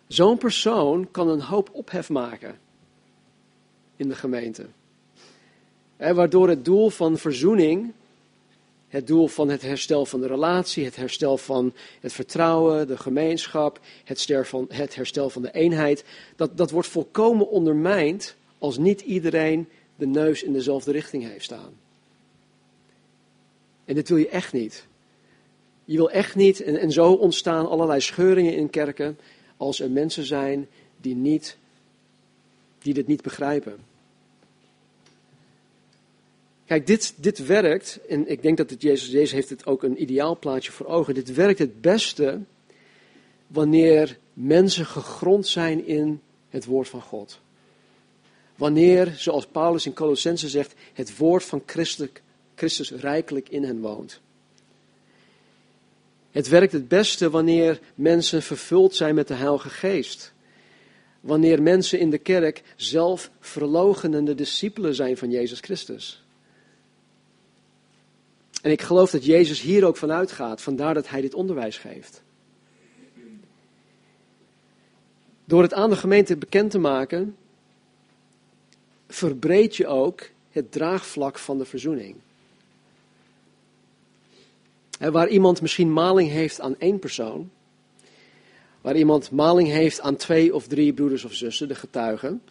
[0.06, 2.58] Zo'n persoon kan een hoop ophef maken
[3.96, 4.66] in de gemeente.
[5.96, 7.92] Waardoor het doel van verzoening
[8.92, 13.80] het doel van het herstel van de relatie, het herstel van het vertrouwen, de gemeenschap,
[14.04, 16.04] het, van, het herstel van de eenheid,
[16.36, 21.72] dat, dat wordt volkomen ondermijnd als niet iedereen de neus in dezelfde richting heeft staan.
[23.84, 24.86] En dit wil je echt niet.
[25.84, 29.18] Je wil echt niet, en, en zo ontstaan allerlei scheuringen in kerken,
[29.56, 30.68] als er mensen zijn
[31.00, 31.56] die, niet,
[32.78, 33.91] die dit niet begrijpen.
[36.72, 40.02] Kijk, dit, dit werkt, en ik denk dat het Jezus, Jezus heeft het ook een
[40.02, 41.14] ideaal plaatje voor ogen.
[41.14, 42.40] Dit werkt het beste
[43.46, 47.40] wanneer mensen gegrond zijn in het woord van God.
[48.56, 51.62] Wanneer, zoals Paulus in Colossense zegt, het woord van
[52.54, 54.20] Christus rijkelijk in hen woont.
[56.30, 60.32] Het werkt het beste wanneer mensen vervuld zijn met de Heilige Geest.
[61.20, 66.21] Wanneer mensen in de kerk zelf verlogenende discipelen zijn van Jezus Christus.
[68.62, 72.22] En ik geloof dat Jezus hier ook vanuit gaat, vandaar dat hij dit onderwijs geeft.
[75.44, 77.36] Door het aan de gemeente bekend te maken,
[79.08, 82.16] verbreed je ook het draagvlak van de verzoening.
[84.98, 87.50] waar iemand misschien maling heeft aan één persoon,
[88.80, 92.42] waar iemand maling heeft aan twee of drie broeders of zussen, de getuigen,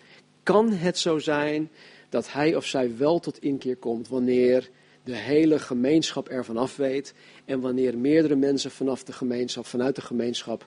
[0.43, 1.69] kan het zo zijn
[2.09, 4.69] dat hij of zij wel tot inkeer komt wanneer
[5.03, 7.13] de hele gemeenschap ervan af weet
[7.45, 10.65] en wanneer meerdere mensen vanaf de gemeenschap, vanuit de gemeenschap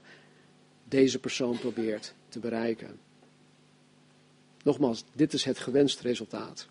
[0.89, 2.99] deze persoon probeert te bereiken.
[4.63, 6.69] Nogmaals, dit is het gewenste resultaat.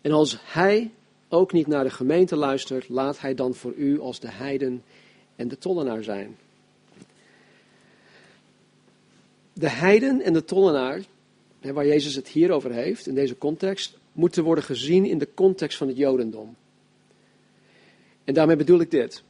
[0.00, 0.90] En als hij
[1.28, 4.82] ook niet naar de gemeente luistert, laat hij dan voor u als de heiden
[5.36, 6.36] en de tollenaar zijn.
[9.52, 11.00] De heiden en de tollenaar,
[11.60, 15.78] waar Jezus het hier over heeft, in deze context, moeten worden gezien in de context
[15.78, 16.56] van het Jodendom.
[18.24, 19.22] En daarmee bedoel ik dit.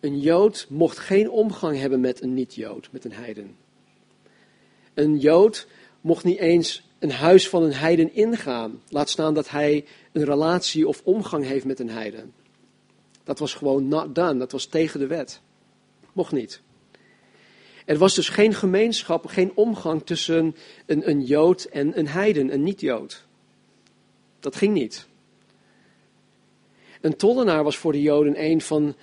[0.00, 3.56] Een Jood mocht geen omgang hebben met een niet-Jood, met een heiden.
[4.94, 5.66] Een Jood
[6.00, 8.82] mocht niet eens een huis van een heiden ingaan.
[8.88, 12.32] Laat staan dat hij een relatie of omgang heeft met een heiden.
[13.24, 14.38] Dat was gewoon not done.
[14.38, 15.40] Dat was tegen de wet.
[16.12, 16.60] Mocht niet.
[17.84, 22.62] Er was dus geen gemeenschap, geen omgang tussen een, een Jood en een heiden, een
[22.62, 23.23] niet-Jood.
[24.44, 25.06] Dat ging niet.
[27.00, 28.94] Een tollenaar was voor de Joden een van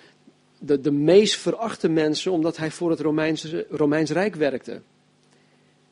[0.60, 4.71] de, de meest verachte mensen, omdat hij voor het Romeinse, Romeins Rijk werkte.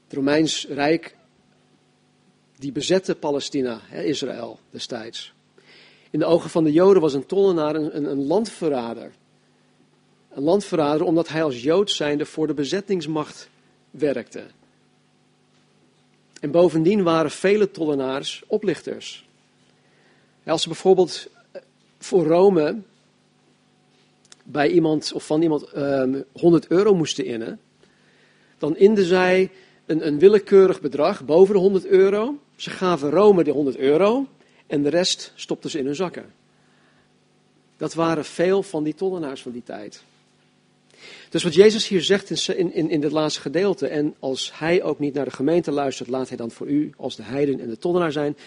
[0.04, 1.16] Het Romeins Rijk,
[2.58, 5.34] die bezette Palestina, Israël destijds.
[6.10, 9.12] In de ogen van de Joden was een tollenaar een, een, een landverrader.
[10.30, 13.50] Een landverrader omdat hij als Jood zijnde voor de bezettingsmacht
[13.92, 14.44] werkte.
[16.40, 19.28] En bovendien waren vele tollenaars oplichters.
[20.46, 21.62] Als ze bijvoorbeeld eh,
[21.98, 22.78] voor Rome
[24.44, 27.60] bij iemand of van iemand um, ehm, 100 euro moesten innen,
[28.58, 29.52] dan inden zij
[29.86, 32.40] een, een willekeurig bedrag boven de 100 euro.
[32.56, 34.28] Ze gaven Rome de 100 euro
[34.68, 36.34] en de rest stopten ze in hun zakken.
[37.78, 40.04] Dat waren veel van die tollenaars van die tijd.
[41.30, 45.00] Dus wat Jezus hier zegt in, in, in het laatste gedeelte, en als hij ook
[45.00, 47.78] niet naar de gemeente luistert, laat hij dan voor u als de heiden en de
[47.78, 48.38] tollenaar zijn,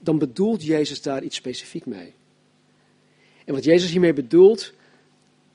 [0.00, 2.14] dan bedoelt Jezus daar iets specifiek mee.
[3.44, 4.72] En wat Jezus hiermee bedoelt,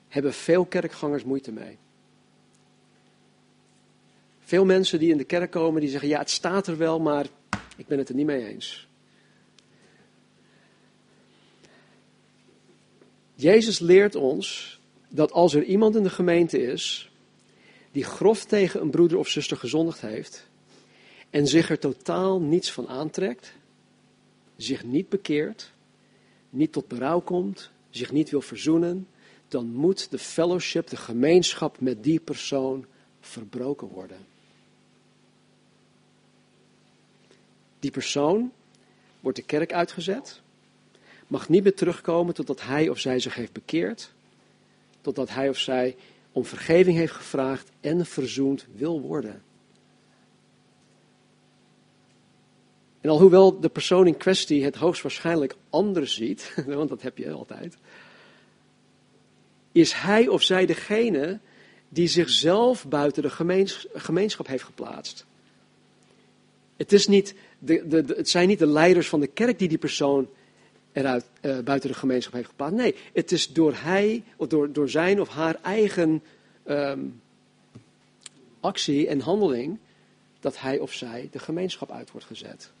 [0.08, 1.78] hebben veel kerkgangers moeite mee.
[4.40, 7.26] Veel mensen die in de kerk komen, die zeggen, ja het staat er wel, maar
[7.76, 8.88] ik ben het er niet mee eens.
[13.34, 14.78] Jezus leert ons
[15.08, 17.10] dat als er iemand in de gemeente is
[17.92, 20.48] die grof tegen een broeder of zuster gezondigd heeft
[21.30, 23.52] en zich er totaal niets van aantrekt,
[24.56, 25.72] zich niet bekeert,
[26.50, 29.08] niet tot berouw komt, zich niet wil verzoenen,
[29.48, 32.86] dan moet de fellowship, de gemeenschap met die persoon
[33.20, 34.18] verbroken worden.
[37.78, 38.52] Die persoon
[39.20, 40.40] wordt de kerk uitgezet,
[41.26, 44.12] mag niet meer terugkomen totdat hij of zij zich heeft bekeerd,
[45.00, 45.96] totdat hij of zij
[46.32, 49.42] om vergeving heeft gevraagd en verzoend wil worden.
[53.06, 57.76] En alhoewel de persoon in kwestie het hoogstwaarschijnlijk anders ziet, want dat heb je altijd,
[59.72, 61.38] is hij of zij degene
[61.88, 63.30] die zichzelf buiten de
[63.94, 65.26] gemeenschap heeft geplaatst.
[66.76, 69.78] Het, is niet de, de, het zijn niet de leiders van de kerk die die
[69.78, 70.28] persoon
[70.92, 72.76] eruit, uh, buiten de gemeenschap heeft geplaatst.
[72.76, 76.22] Nee, het is door hij, of door, door zijn of haar eigen
[76.68, 77.20] um,
[78.60, 79.78] actie en handeling
[80.40, 82.74] dat hij of zij de gemeenschap uit wordt gezet.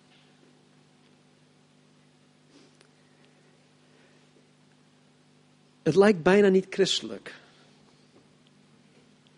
[5.86, 7.34] Het lijkt bijna niet christelijk.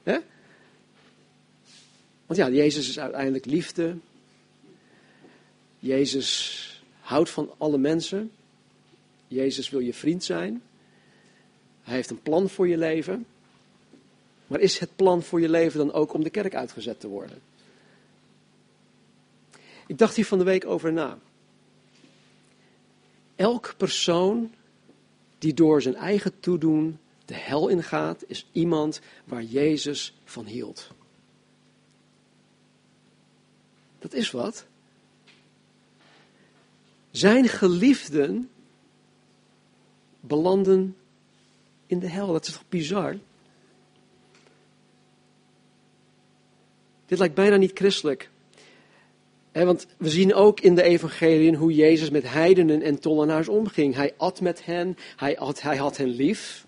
[0.03, 0.19] Hè?
[2.27, 3.97] Want ja, Jezus is uiteindelijk liefde.
[5.79, 8.31] Jezus houdt van alle mensen.
[9.27, 10.63] Jezus wil je vriend zijn.
[11.83, 13.27] Hij heeft een plan voor je leven.
[14.47, 17.41] Maar is het plan voor je leven dan ook om de kerk uitgezet te worden?
[19.87, 21.19] Ik dacht hier van de week over na.
[23.37, 24.55] Elk persoon
[25.39, 30.91] die door zijn eigen toedoen de hel ingaat, is iemand waar Jezus van hield.
[33.99, 34.67] Dat is wat.
[37.11, 38.51] Zijn geliefden
[40.21, 40.97] belanden
[41.87, 42.33] in de hel.
[42.33, 43.17] Dat is toch bizar?
[47.07, 48.31] Dit lijkt bijna niet christelijk.
[49.65, 53.95] Want we zien ook in de evangeliën hoe Jezus met heidenen en tollenaars omging.
[53.95, 56.67] Hij at met hen, hij hij had hen lief.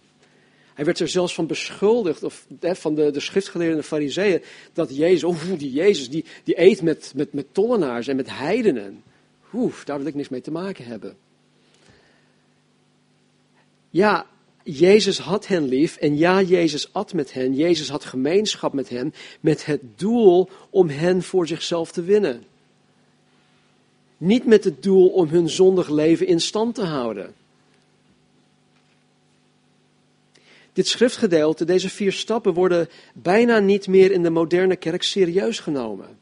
[0.74, 4.96] Hij werd er zelfs van beschuldigd, of van de, de schriftgeleerden en de fariseeën, dat
[4.96, 9.02] Jezus, oh die Jezus, die, die eet met, met, met tollenaars en met heidenen.
[9.52, 11.16] Oeh, daar wil ik niks mee te maken hebben.
[13.90, 14.26] Ja,
[14.62, 17.54] Jezus had hen lief en ja, Jezus at met hen.
[17.54, 22.44] Jezus had gemeenschap met hen met het doel om hen voor zichzelf te winnen.
[24.20, 27.34] Niet met het doel om hun zondig leven in stand te houden.
[30.72, 36.18] Dit schriftgedeelte, deze vier stappen, worden bijna niet meer in de moderne kerk serieus genomen.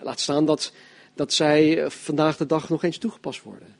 [0.00, 0.72] Laat staan dat,
[1.14, 3.76] dat zij vandaag de dag nog eens toegepast worden.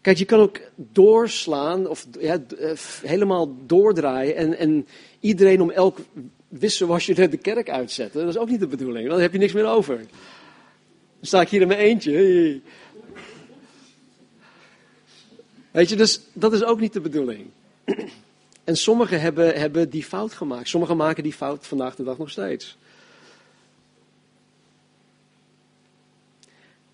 [0.00, 4.86] Kijk, je kan ook doorslaan of ja, eh, helemaal doordraaien en, en
[5.20, 5.98] iedereen om elk
[6.50, 8.20] wisselwasje de kerk uitzetten.
[8.20, 9.96] Dat is ook niet de bedoeling, dan heb je niks meer over.
[9.96, 10.06] Dan
[11.20, 12.60] sta ik hier in mijn eentje.
[15.70, 17.46] Weet je, dus dat is ook niet de bedoeling.
[18.64, 20.68] En sommigen hebben, hebben die fout gemaakt.
[20.68, 22.78] Sommigen maken die fout vandaag de dag nog steeds.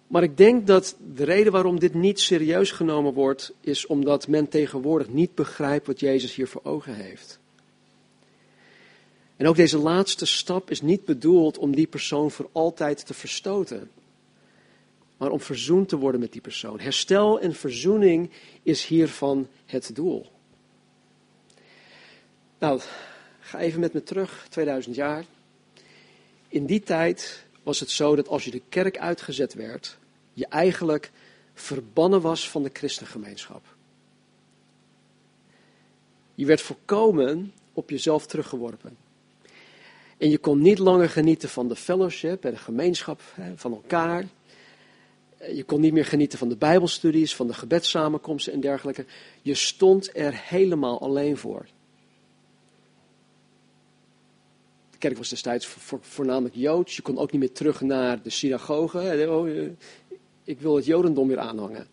[0.07, 4.49] Maar ik denk dat de reden waarom dit niet serieus genomen wordt, is omdat men
[4.49, 7.39] tegenwoordig niet begrijpt wat Jezus hier voor ogen heeft.
[9.37, 13.91] En ook deze laatste stap is niet bedoeld om die persoon voor altijd te verstoten,
[15.17, 16.81] maar om verzoend te worden met die persoon.
[16.81, 18.31] Herstel en verzoening
[18.63, 20.27] is hiervan het doel.
[22.59, 22.81] Nou,
[23.41, 25.25] ga even met me terug, 2000 jaar.
[26.49, 29.99] In die tijd was het zo dat als je de kerk uitgezet werd,
[30.33, 31.11] je eigenlijk
[31.55, 33.65] verbannen was van de christengemeenschap.
[36.35, 39.06] Je werd volkomen op jezelf teruggeworpen.
[40.19, 43.21] En je kon niet langer genieten van de fellowship en de gemeenschap
[43.55, 44.25] van elkaar.
[45.53, 49.05] Je kon niet meer genieten van de Bijbelstudies, van de gebedssamenkomsten en dergelijke.
[49.43, 51.67] Je stond er helemaal alleen voor.
[54.91, 55.67] De kerk was destijds
[56.01, 56.97] voornamelijk Joods.
[56.97, 59.27] Je kon ook niet meer terug naar de synagoge.
[59.29, 59.49] Oh,
[60.45, 61.87] ik wil het Jodendom weer aanhangen.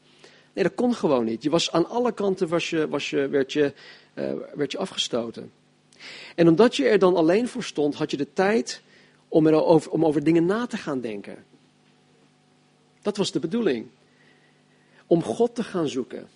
[0.53, 1.43] Nee, dat kon gewoon niet.
[1.43, 3.73] Je was, aan alle kanten was je, was je, werd, je,
[4.13, 5.51] uh, werd je afgestoten.
[6.35, 8.81] En omdat je er dan alleen voor stond, had je de tijd
[9.27, 11.45] om, erover, om over dingen na te gaan denken.
[13.01, 13.87] Dat was de bedoeling.
[15.07, 16.27] Om God te gaan zoeken.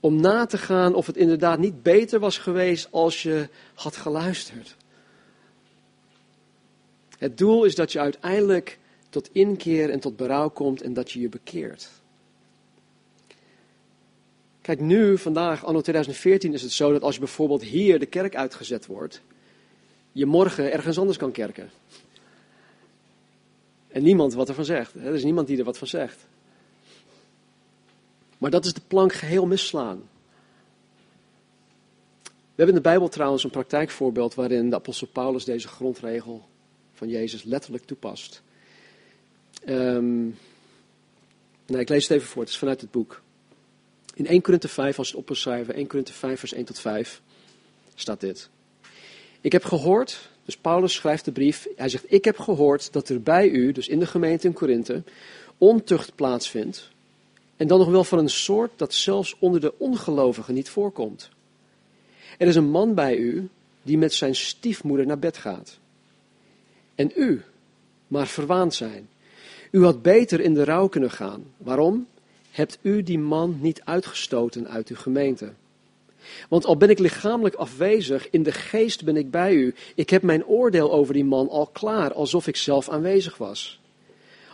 [0.00, 4.76] Om na te gaan of het inderdaad niet beter was geweest als je had geluisterd.
[7.18, 8.78] Het doel is dat je uiteindelijk
[9.10, 11.90] tot inkeer en tot berouw komt en dat je je bekeert.
[14.64, 18.36] Kijk, nu, vandaag, anno 2014, is het zo dat als je bijvoorbeeld hier de kerk
[18.36, 19.20] uitgezet wordt,
[20.12, 21.70] je morgen ergens anders kan kerken.
[23.88, 24.94] En niemand wat ervan zegt.
[24.94, 26.26] Er is niemand die er wat van zegt.
[28.38, 30.02] Maar dat is de plank geheel misslaan.
[32.22, 36.48] We hebben in de Bijbel trouwens een praktijkvoorbeeld waarin de apostel Paulus deze grondregel
[36.92, 38.42] van Jezus letterlijk toepast.
[39.68, 40.38] Um,
[41.66, 43.22] nou, ik lees het even voor, het is vanuit het boek.
[44.14, 47.22] In 1 Korinthe 5, als het op schrijven, 1 Korinthe 5, vers 1 tot 5,
[47.94, 48.48] staat dit.
[49.40, 53.22] Ik heb gehoord, dus Paulus schrijft de brief, hij zegt, ik heb gehoord dat er
[53.22, 55.02] bij u, dus in de gemeente in Korinthe,
[55.58, 56.90] ontucht plaatsvindt.
[57.56, 61.28] En dan nog wel van een soort dat zelfs onder de ongelovigen niet voorkomt.
[62.38, 63.48] Er is een man bij u
[63.82, 65.78] die met zijn stiefmoeder naar bed gaat.
[66.94, 67.42] En u,
[68.06, 69.08] maar verwaand zijn.
[69.70, 71.44] U had beter in de rouw kunnen gaan.
[71.56, 72.06] Waarom?
[72.54, 75.52] Hebt u die man niet uitgestoten uit uw gemeente?
[76.48, 79.74] Want al ben ik lichamelijk afwezig, in de geest ben ik bij u.
[79.94, 83.80] Ik heb mijn oordeel over die man al klaar, alsof ik zelf aanwezig was.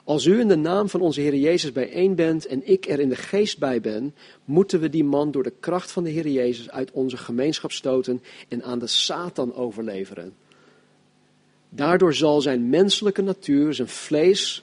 [0.05, 3.09] Als u in de naam van onze Heer Jezus bijeen bent en ik er in
[3.09, 6.71] de geest bij ben, moeten we die man door de kracht van de Heer Jezus
[6.71, 10.35] uit onze gemeenschap stoten en aan de Satan overleveren.
[11.69, 14.63] Daardoor zal zijn menselijke natuur, zijn vlees,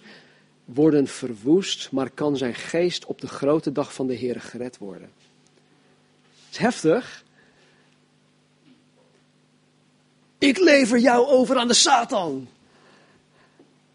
[0.73, 5.09] worden verwoest, maar kan zijn geest op de grote dag van de Heer gered worden.
[6.45, 7.23] Het is heftig.
[10.37, 12.47] Ik lever jou over aan de Satan.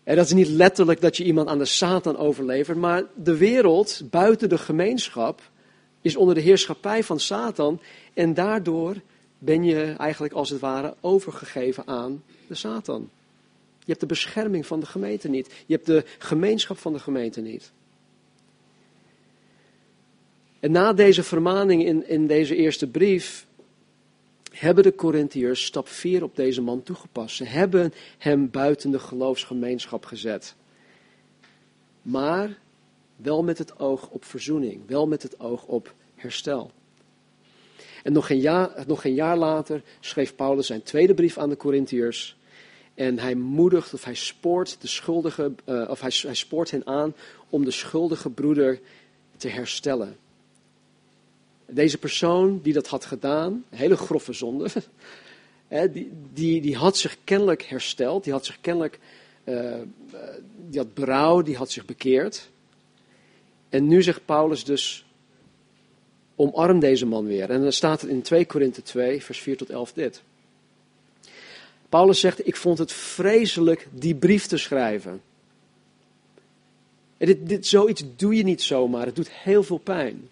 [0.04, 4.02] En dat is niet letterlijk dat je iemand aan de Satan overlevert, maar de wereld
[4.10, 5.40] buiten de gemeenschap
[6.00, 7.80] is onder de heerschappij van Satan
[8.14, 8.96] en daardoor
[9.38, 13.10] ben je eigenlijk als het ware overgegeven aan de Satan.
[13.84, 15.46] Je hebt de bescherming van de gemeente niet.
[15.66, 17.72] Je hebt de gemeenschap van de gemeente niet.
[20.60, 23.46] En na deze vermaning in, in deze eerste brief
[24.50, 27.36] hebben de Corinthiërs stap 4 op deze man toegepast.
[27.36, 30.54] Ze hebben hem buiten de geloofsgemeenschap gezet.
[32.02, 32.58] Maar
[33.16, 36.70] wel met het oog op verzoening, wel met het oog op herstel.
[38.02, 41.56] En nog een jaar, nog een jaar later schreef Paulus zijn tweede brief aan de
[41.56, 42.36] Corinthiërs.
[43.02, 47.14] En hij moedigt of hij spoort de schuldige, uh, of hij, hij spoort hen aan
[47.48, 48.80] om de schuldige broeder
[49.36, 50.16] te herstellen.
[51.66, 54.68] Deze persoon die dat had gedaan, hele grove zonde,
[55.92, 58.98] die, die, die had zich kennelijk hersteld, die had zich kennelijk,
[59.44, 59.74] uh,
[60.68, 62.50] die had berouw, die had zich bekeerd.
[63.68, 65.04] En nu zegt Paulus dus,
[66.36, 67.50] omarm deze man weer.
[67.50, 70.22] En dan staat er in 2 Korinthe 2, vers 4 tot 11 dit.
[71.92, 75.22] Paulus zegt, ik vond het vreselijk die brief te schrijven.
[77.16, 80.28] En dit, dit, zoiets doe je niet zomaar, het doet heel veel pijn.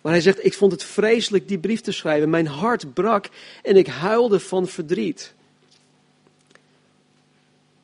[0.00, 2.30] Maar hij zegt, ik vond het vreselijk die brief te schrijven.
[2.30, 3.28] Mijn hart brak
[3.62, 5.34] en ik huilde van verdriet.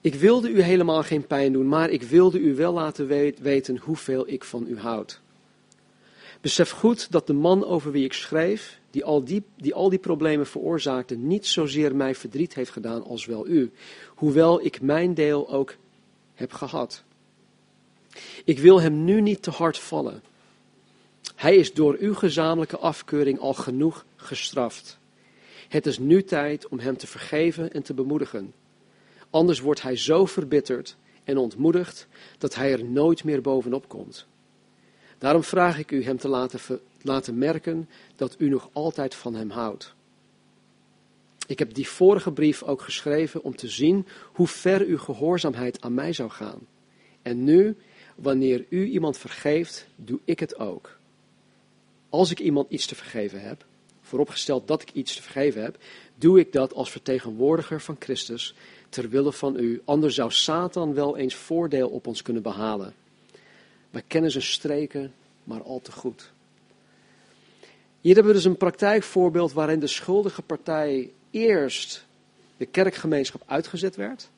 [0.00, 3.06] Ik wilde u helemaal geen pijn doen, maar ik wilde u wel laten
[3.42, 5.20] weten hoeveel ik van u houd.
[6.40, 9.98] Besef goed dat de man over wie ik schreef, die al die, die al die
[9.98, 13.70] problemen veroorzaakte, niet zozeer mij verdriet heeft gedaan als wel u,
[14.14, 15.74] hoewel ik mijn deel ook
[16.34, 17.04] heb gehad.
[18.44, 20.22] Ik wil hem nu niet te hard vallen.
[21.36, 24.98] Hij is door uw gezamenlijke afkeuring al genoeg gestraft.
[25.68, 28.52] Het is nu tijd om hem te vergeven en te bemoedigen.
[29.30, 32.06] Anders wordt hij zo verbitterd en ontmoedigd
[32.38, 34.26] dat hij er nooit meer bovenop komt.
[35.18, 39.50] Daarom vraag ik u hem te laten, laten merken dat u nog altijd van hem
[39.50, 39.94] houdt.
[41.46, 45.94] Ik heb die vorige brief ook geschreven om te zien hoe ver uw gehoorzaamheid aan
[45.94, 46.58] mij zou gaan.
[47.22, 47.76] En nu,
[48.14, 50.98] wanneer u iemand vergeeft, doe ik het ook.
[52.08, 53.64] Als ik iemand iets te vergeven heb,
[54.00, 55.78] vooropgesteld dat ik iets te vergeven heb,
[56.14, 58.54] doe ik dat als vertegenwoordiger van Christus
[58.88, 59.82] ter wille van u.
[59.84, 62.94] Anders zou Satan wel eens voordeel op ons kunnen behalen.
[63.90, 66.32] Wij kennen zijn streken maar al te goed.
[68.00, 72.06] Hier hebben we dus een praktijkvoorbeeld waarin de schuldige partij eerst
[72.56, 74.28] de kerkgemeenschap uitgezet werd.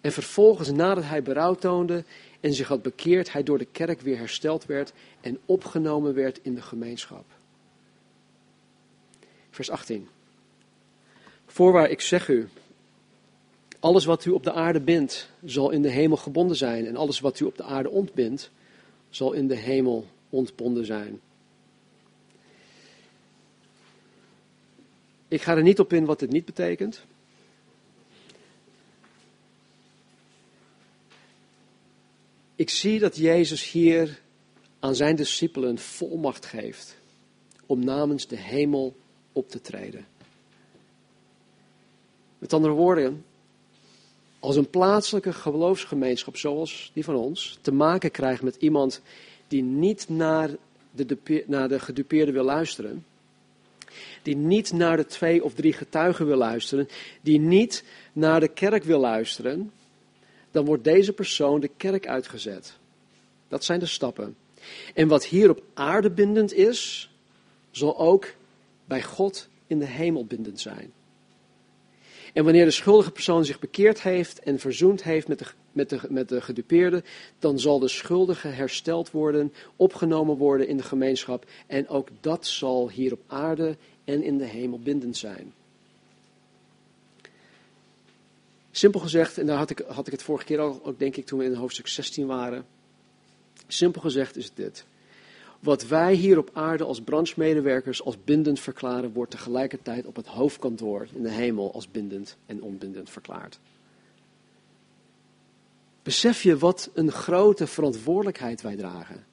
[0.00, 2.04] En vervolgens, nadat hij berouw toonde
[2.40, 6.54] en zich had bekeerd, hij door de kerk weer hersteld werd en opgenomen werd in
[6.54, 7.24] de gemeenschap.
[9.50, 10.08] Vers 18.
[11.46, 12.48] Voorwaar, ik zeg u,
[13.80, 16.86] alles wat u op de aarde bindt, zal in de hemel gebonden zijn.
[16.86, 18.50] En alles wat u op de aarde ontbindt,
[19.10, 21.20] zal in de hemel ontbonden zijn.
[25.32, 27.04] Ik ga er niet op in wat dit niet betekent.
[32.54, 34.20] Ik zie dat Jezus hier
[34.78, 36.96] aan zijn discipelen volmacht geeft
[37.66, 38.96] om namens de hemel
[39.32, 40.06] op te treden.
[42.38, 43.24] Met andere woorden,
[44.38, 49.00] als een plaatselijke geloofsgemeenschap zoals die van ons te maken krijgt met iemand
[49.48, 50.50] die niet naar
[50.90, 53.04] de, naar de gedupeerde wil luisteren,
[54.22, 56.88] die niet naar de twee of drie getuigen wil luisteren,
[57.20, 59.72] die niet naar de kerk wil luisteren,
[60.50, 62.78] dan wordt deze persoon de kerk uitgezet.
[63.48, 64.36] Dat zijn de stappen.
[64.94, 67.10] En wat hier op aarde bindend is,
[67.70, 68.34] zal ook
[68.84, 70.92] bij God in de hemel bindend zijn.
[72.32, 76.00] En wanneer de schuldige persoon zich bekeerd heeft en verzoend heeft met de, met de,
[76.08, 77.02] met de gedupeerde,
[77.38, 81.46] dan zal de schuldige hersteld worden, opgenomen worden in de gemeenschap.
[81.66, 85.52] En ook dat zal hier op aarde en in de hemel bindend zijn.
[88.70, 91.26] Simpel gezegd, en daar had ik, had ik het vorige keer al, ook denk ik
[91.26, 92.66] toen we in hoofdstuk 16 waren.
[93.66, 94.84] Simpel gezegd is dit.
[95.62, 101.08] Wat wij hier op aarde als branchemedewerkers als bindend verklaren, wordt tegelijkertijd op het hoofdkantoor
[101.14, 103.58] in de hemel als bindend en onbindend verklaard.
[106.02, 109.24] Besef je wat een grote verantwoordelijkheid wij dragen?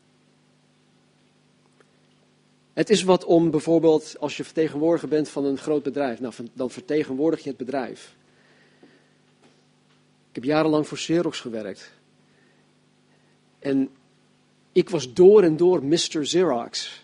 [2.74, 6.70] Het is wat om bijvoorbeeld, als je vertegenwoordiger bent van een groot bedrijf, nou, dan
[6.70, 8.16] vertegenwoordig je het bedrijf.
[10.30, 11.92] Ik heb jarenlang voor Xerox gewerkt.
[13.60, 13.90] En
[14.80, 16.20] ik was door en door Mr.
[16.22, 17.04] Xerox.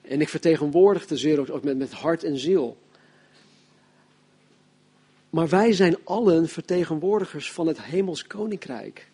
[0.00, 2.76] En ik vertegenwoordigde Xerox ook met, met hart en ziel.
[5.30, 9.10] Maar wij zijn allen vertegenwoordigers van het hemels koninkrijk.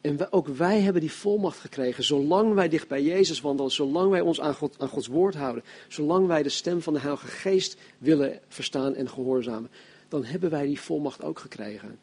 [0.00, 2.04] En ook wij hebben die volmacht gekregen.
[2.04, 5.64] Zolang wij dicht bij Jezus wandelen, zolang wij ons aan, God, aan Gods woord houden,
[5.88, 9.70] zolang wij de stem van de Heilige Geest willen verstaan en gehoorzamen,
[10.08, 11.98] dan hebben wij die volmacht ook gekregen.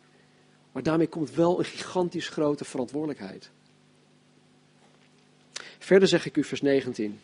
[0.71, 3.51] Maar daarmee komt wel een gigantisch grote verantwoordelijkheid.
[5.82, 7.19] Verder zeg ik u, vers 19.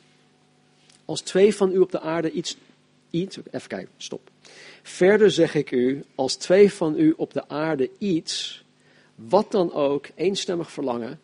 [1.05, 2.57] Als twee van u op de aarde iets.
[3.09, 4.29] iets even kijken, stop.
[4.81, 8.63] Verder zeg ik u, als twee van u op de aarde iets,
[9.15, 11.19] wat dan ook, eenstemmig verlangen,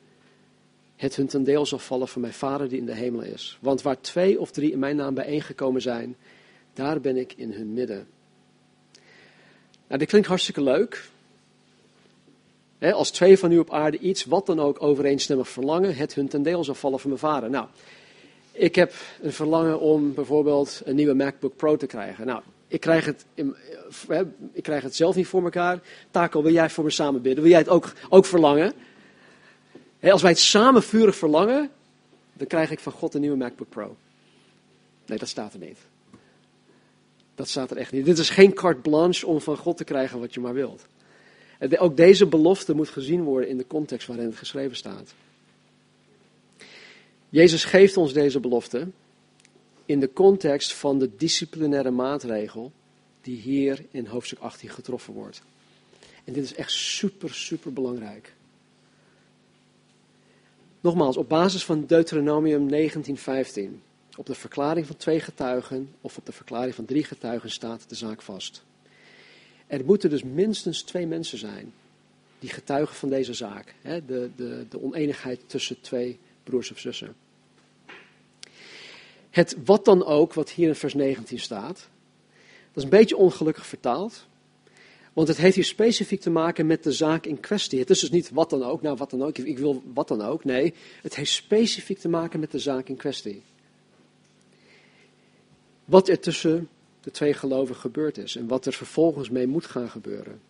[0.95, 3.57] het hun ten deel zal vallen van mijn Vader die in de hemel is.
[3.61, 6.15] Want waar twee of drie in mijn naam bijeengekomen zijn,
[6.73, 8.07] daar ben ik in hun midden.
[9.87, 11.09] Nou, dit klinkt hartstikke leuk.
[12.91, 16.43] Als twee van u op aarde iets, wat dan ook, overeenstemmig verlangen, het hun ten
[16.43, 17.49] deel zal vallen van mijn Vader.
[17.49, 17.67] Nou,
[18.51, 22.25] ik heb een verlangen om bijvoorbeeld een nieuwe MacBook Pro te krijgen.
[22.25, 23.25] Nou, ik krijg het,
[24.51, 25.79] ik krijg het zelf niet voor elkaar.
[26.11, 27.43] Taco, wil jij voor me samen bidden?
[27.43, 28.73] Wil jij het ook, ook verlangen?
[30.01, 31.69] als wij het samen vurig verlangen,
[32.33, 33.95] dan krijg ik van God een nieuwe MacBook Pro.
[35.05, 35.77] Nee, dat staat er niet.
[37.35, 38.05] Dat staat er echt niet.
[38.05, 40.85] Dit is geen carte blanche om van God te krijgen wat je maar wilt.
[41.77, 45.13] Ook deze belofte moet gezien worden in de context waarin het geschreven staat.
[47.29, 48.87] Jezus geeft ons deze belofte
[49.85, 52.71] in de context van de disciplinaire maatregel
[53.21, 55.41] die hier in hoofdstuk 18 getroffen wordt.
[56.23, 58.33] En dit is echt super, super belangrijk.
[60.79, 63.81] Nogmaals, op basis van Deuteronomium 19:15,
[64.15, 67.95] op de verklaring van twee getuigen of op de verklaring van drie getuigen staat de
[67.95, 68.63] zaak vast.
[69.67, 71.73] Er moeten dus minstens twee mensen zijn
[72.39, 77.15] die getuigen van deze zaak, hè, de, de, de oneenigheid tussen twee broers of zussen.
[79.29, 81.75] Het wat dan ook, wat hier in vers 19 staat,
[82.73, 84.25] dat is een beetje ongelukkig vertaald.
[85.13, 87.79] Want het heeft hier specifiek te maken met de zaak in kwestie.
[87.79, 90.21] Het is dus niet wat dan ook, nou wat dan ook, ik wil wat dan
[90.21, 90.43] ook.
[90.43, 93.41] Nee, het heeft specifiek te maken met de zaak in kwestie.
[95.85, 96.69] Wat er tussen
[97.03, 100.41] de twee gelovigen gebeurd is en wat er vervolgens mee moet gaan gebeuren.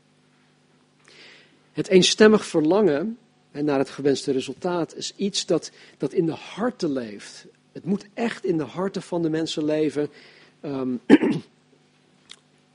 [1.71, 3.17] Het eenstemmig verlangen
[3.51, 7.45] naar het gewenste resultaat is iets dat, dat in de harten leeft.
[7.71, 10.09] Het moet echt in de harten van de mensen leven,
[10.61, 11.01] um,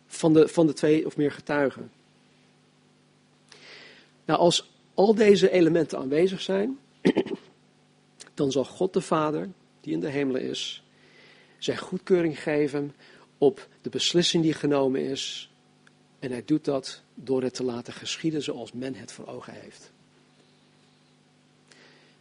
[0.06, 1.90] van, de, van de twee of meer getuigen.
[4.24, 6.78] Nou, als al deze elementen aanwezig zijn,
[8.34, 9.48] dan zal God de Vader,
[9.80, 10.82] die in de hemelen is,
[11.58, 12.94] zijn goedkeuring geven
[13.39, 15.51] op de beslissing die genomen is.
[16.18, 19.91] En hij doet dat door het te laten geschieden zoals men het voor ogen heeft.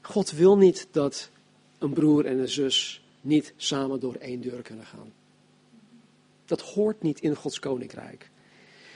[0.01, 1.29] God wil niet dat
[1.77, 5.13] een broer en een zus niet samen door één deur kunnen gaan.
[6.45, 8.29] Dat hoort niet in Gods koninkrijk.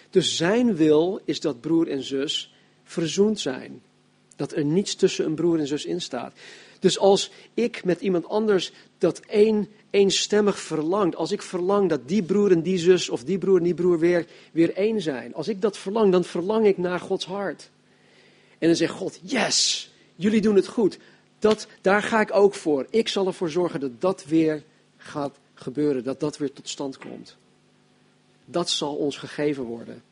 [0.09, 2.53] Dus zijn wil is dat broer en zus
[2.83, 3.81] verzoend zijn.
[4.35, 6.33] Dat er niets tussen een broer en zus in staat.
[6.81, 12.23] Dus als ik met iemand anders dat één, eenstemmig verlangt, als ik verlang dat die
[12.23, 15.47] broer en die zus of die broer en die broer weer, weer één zijn, als
[15.47, 17.69] ik dat verlang, dan verlang ik naar Gods hart.
[18.57, 20.97] En dan zegt God, yes, jullie doen het goed.
[21.39, 22.85] Dat, daar ga ik ook voor.
[22.89, 24.63] Ik zal ervoor zorgen dat dat weer
[24.97, 27.37] gaat gebeuren, dat dat weer tot stand komt.
[28.45, 30.03] Dat zal ons gegeven worden.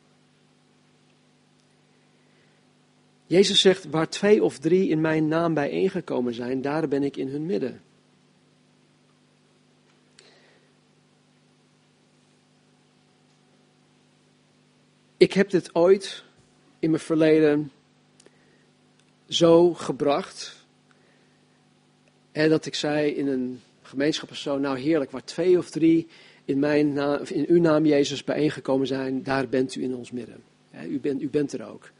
[3.30, 7.28] Jezus zegt, waar twee of drie in mijn naam bijeengekomen zijn, daar ben ik in
[7.28, 7.82] hun midden.
[15.16, 16.24] Ik heb dit ooit
[16.78, 17.72] in mijn verleden
[19.28, 20.66] zo gebracht
[22.32, 26.08] dat ik zei in een gemeenschap of zo, nou heerlijk, waar twee of drie
[26.44, 30.42] in, mijn naam, in uw naam Jezus bijeengekomen zijn, daar bent u in ons midden.
[30.88, 31.90] u, bent, u bent er ook.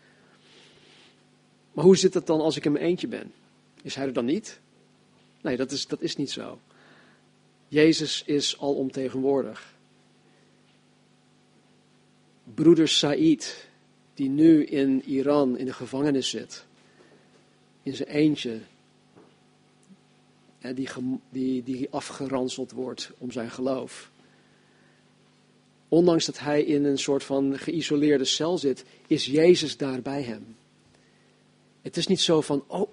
[1.72, 3.32] Maar hoe zit het dan als ik in mijn eentje ben?
[3.82, 4.60] Is hij er dan niet?
[5.40, 6.58] Nee, dat is, dat is niet zo.
[7.68, 9.74] Jezus is alomtegenwoordig.
[12.54, 13.68] Broeder Said,
[14.14, 16.64] die nu in Iran in de gevangenis zit,
[17.82, 18.60] in zijn eentje,
[20.74, 20.88] die,
[21.30, 24.10] die, die afgeranseld wordt om zijn geloof.
[25.88, 30.56] Ondanks dat hij in een soort van geïsoleerde cel zit, is Jezus daar bij hem.
[31.82, 32.88] Het is niet zo van, oh,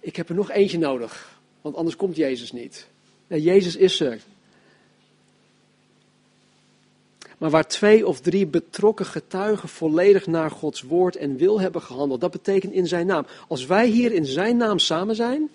[0.00, 2.86] ik heb er nog eentje nodig, want anders komt Jezus niet.
[3.26, 4.20] Nee, Jezus is er.
[7.38, 12.20] Maar waar twee of drie betrokken getuigen volledig naar Gods woord en wil hebben gehandeld,
[12.20, 13.26] dat betekent in zijn naam.
[13.48, 15.50] Als wij hier in zijn naam samen zijn,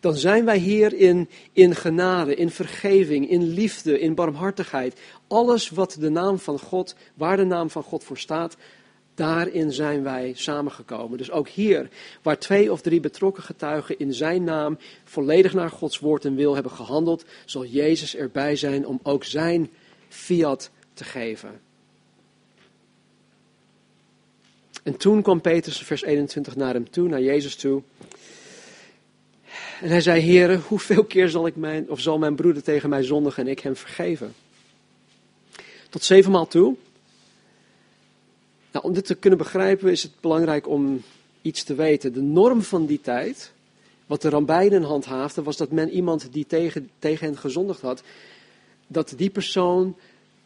[0.00, 5.00] dan zijn wij hier in, in genade, in vergeving, in liefde, in barmhartigheid.
[5.26, 8.56] Alles wat de naam van God, waar de naam van God voor staat,
[9.20, 11.18] daarin zijn wij samengekomen.
[11.18, 11.88] Dus ook hier,
[12.22, 16.54] waar twee of drie betrokken getuigen in zijn naam volledig naar Gods woord en wil
[16.54, 19.70] hebben gehandeld, zal Jezus erbij zijn om ook zijn
[20.08, 21.60] fiat te geven.
[24.82, 27.82] En toen kwam Petrus, vers 21, naar hem toe, naar Jezus toe.
[29.80, 33.02] En hij zei, heren, hoeveel keer zal, ik mijn, of zal mijn broeder tegen mij
[33.02, 34.34] zondigen en ik hem vergeven?
[35.90, 36.76] Tot zevenmaal toe.
[38.72, 41.02] Nou, om dit te kunnen begrijpen is het belangrijk om
[41.42, 42.12] iets te weten.
[42.12, 43.52] De norm van die tijd,
[44.06, 48.02] wat de Rambijnen handhaafden, was dat men iemand die tegen, tegen hen gezondigd had,
[48.86, 49.96] dat die persoon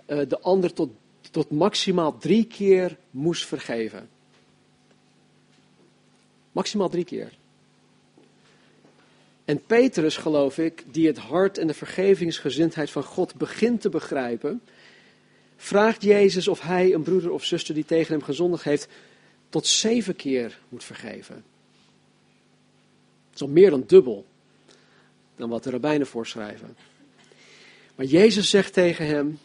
[0.07, 0.91] uh, de ander tot,
[1.31, 4.09] tot maximaal drie keer moest vergeven.
[6.53, 7.33] Maximaal drie keer.
[9.45, 14.61] En Petrus, geloof ik, die het hart en de vergevingsgezindheid van God begint te begrijpen,
[15.57, 18.89] vraagt Jezus of hij een broeder of zuster die tegen hem gezondigd heeft,
[19.49, 21.35] tot zeven keer moet vergeven.
[23.31, 24.27] Dat is al meer dan dubbel
[25.37, 26.77] dan wat de rabbijnen voorschrijven.
[27.95, 29.39] Maar Jezus zegt tegen hem,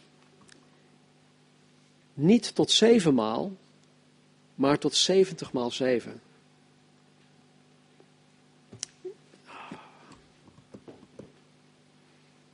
[2.14, 3.56] niet tot zevenmaal,
[4.54, 6.20] maar tot zeventig maal zeven.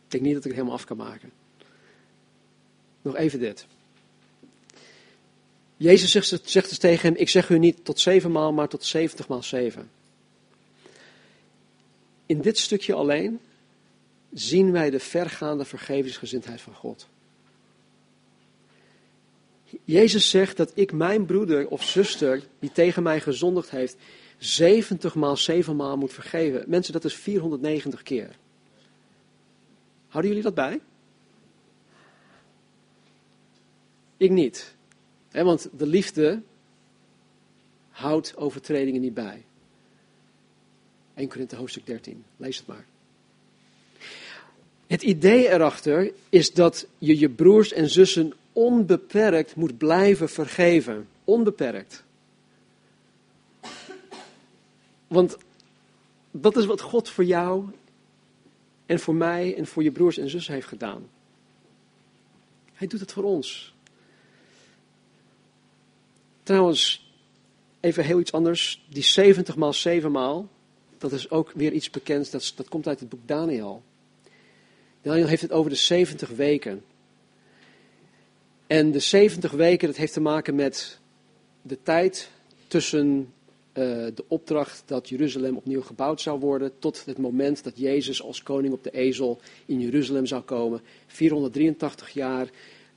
[0.05, 1.33] Ik denk niet dat ik het helemaal af kan maken.
[3.07, 3.67] Nog even dit.
[5.77, 9.29] Jezus zegt, zegt dus tegen hem, ik zeg u niet tot zevenmaal, maar tot zeventig
[9.29, 9.91] maal zeven.
[12.27, 13.41] In dit stukje alleen
[14.33, 17.09] zien wij de vergaande vergevingsgezindheid van God.
[19.85, 23.97] Jezus zegt dat ik mijn broeder of zuster die tegen mij gezondigd heeft,
[24.39, 26.65] 70 maal 7 maal moet vergeven.
[26.67, 28.37] Mensen, dat is 490 keer.
[30.09, 30.81] Houden jullie dat bij?
[34.17, 34.75] Ik niet.
[35.31, 36.43] want de liefde
[37.91, 39.45] houdt overtredingen niet bij.
[41.15, 42.25] 1 Korinthe hoofdstuk 13.
[42.37, 42.85] Lees het maar.
[44.87, 51.09] Het idee erachter is dat je je broers en zussen onbeperkt moet blijven vergeven.
[51.25, 52.05] Onbeperkt.
[55.07, 55.37] Want
[56.31, 57.65] dat is wat God voor jou
[58.87, 61.09] en voor mij en voor je broers en zussen heeft gedaan.
[62.73, 63.76] Hij doet het voor ons.
[66.47, 67.11] Trouwens,
[67.81, 68.85] even heel iets anders.
[68.89, 70.49] Die 70 maal 7 maal,
[70.99, 72.31] dat is ook weer iets bekends.
[72.31, 73.83] Dat, dat komt uit het boek Daniel.
[75.03, 76.85] Daniel heeft het over de 70 weken.
[78.67, 80.99] En de 70 weken, dat heeft te maken met
[81.63, 82.31] de tijd
[82.69, 83.33] tussen
[83.73, 83.85] uh,
[84.15, 88.75] de opdracht dat Jeruzalem opnieuw gebouwd zou worden, tot het moment dat Jezus als koning
[88.75, 90.81] op de ezel in Jeruzalem zou komen.
[91.07, 92.49] 483 jaar,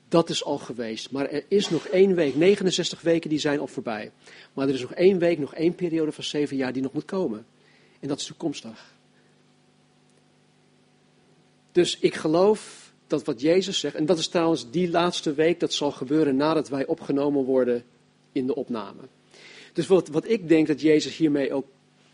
[0.10, 1.12] dat is al geweest.
[1.12, 4.12] Maar er is nog één week, 69 weken die zijn al voorbij.
[4.53, 7.05] Maar er is nog één week, nog één periode van zeven jaar die nog moet
[7.05, 7.45] komen.
[7.99, 8.93] En dat is toekomstig.
[11.72, 15.74] Dus ik geloof dat wat Jezus zegt, en dat is trouwens die laatste week, dat
[15.74, 17.84] zal gebeuren nadat wij opgenomen worden
[18.32, 19.01] in de opname.
[19.74, 21.66] Dus wat, wat ik denk dat Jezus hiermee ook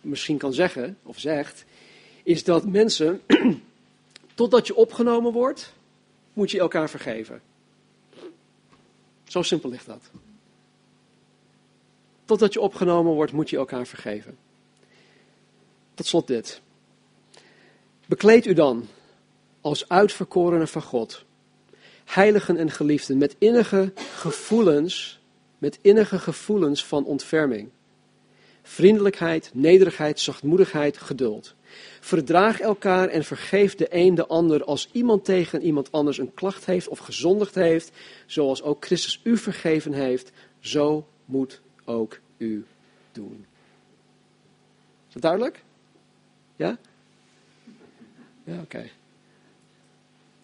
[0.01, 1.65] misschien kan zeggen, of zegt,
[2.23, 3.21] is dat mensen,
[4.35, 5.73] totdat je opgenomen wordt,
[6.33, 7.41] moet je elkaar vergeven.
[9.35, 10.01] Zo simpel ligt dat.
[12.25, 14.37] Totdat je opgenomen wordt, moet je elkaar vergeven.
[15.93, 16.61] Tot slot dit.
[18.05, 18.87] Bekleed u dan
[19.61, 21.25] als uitverkorenen van God,
[22.05, 25.19] heiligen en geliefden, met innige gevoelens,
[25.57, 27.69] met innige gevoelens van ontferming.
[28.61, 31.55] Vriendelijkheid, nederigheid, zachtmoedigheid, geduld.
[31.99, 36.65] Verdraag elkaar en vergeef de een de ander als iemand tegen iemand anders een klacht
[36.65, 37.91] heeft of gezondigd heeft,
[38.25, 42.65] zoals ook Christus u vergeven heeft, zo moet ook u
[43.11, 43.45] doen.
[45.07, 45.63] Is dat duidelijk?
[46.55, 46.77] Ja?
[48.43, 48.89] Ja, oké.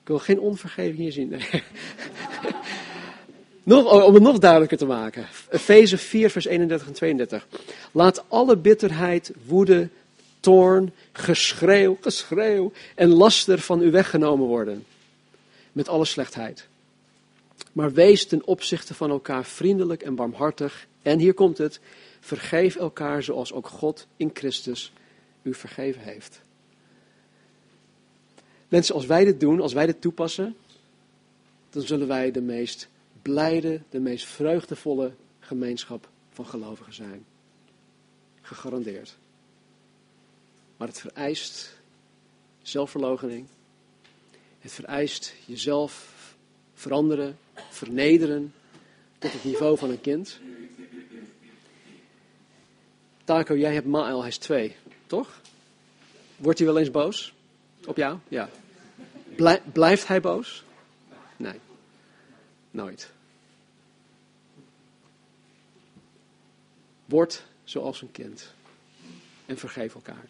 [0.01, 1.29] Ik wil geen onvergeving hier zien.
[3.63, 5.27] nog, oh, om het nog duidelijker te maken.
[5.49, 7.47] Efeze 4, vers 31 en 32.
[7.91, 9.89] Laat alle bitterheid, woede,
[10.41, 14.85] toorn, geschreeuw, geschreeuw en laster van u weggenomen worden.
[15.71, 16.67] Met alle slechtheid.
[17.71, 20.87] Maar wees ten opzichte van elkaar vriendelijk en barmhartig.
[21.01, 21.79] En hier komt het.
[22.19, 24.91] Vergeef elkaar zoals ook God in Christus
[25.41, 26.41] u vergeven heeft.
[28.67, 30.55] Mensen, als wij dit doen, als wij dit toepassen,
[31.69, 32.89] dan zullen wij de meest
[33.21, 37.25] blijde, de meest vreugdevolle gemeenschap van gelovigen zijn.
[38.41, 39.17] Gegarandeerd.
[40.81, 41.77] Maar het vereist
[42.61, 43.47] zelfverloochening.
[44.59, 46.13] Het vereist jezelf
[46.73, 47.37] veranderen,
[47.69, 48.53] vernederen
[49.17, 50.39] tot het niveau van een kind.
[53.23, 54.75] Taco, jij hebt Mael, hij is twee,
[55.07, 55.41] toch?
[56.37, 57.33] Wordt hij wel eens boos?
[57.85, 58.17] Op jou?
[58.27, 58.49] Ja.
[59.73, 60.63] blijft hij boos?
[61.37, 61.59] Nee.
[62.71, 63.11] Nooit.
[67.05, 68.53] Word zoals een kind.
[69.45, 70.25] En vergeef elkaar.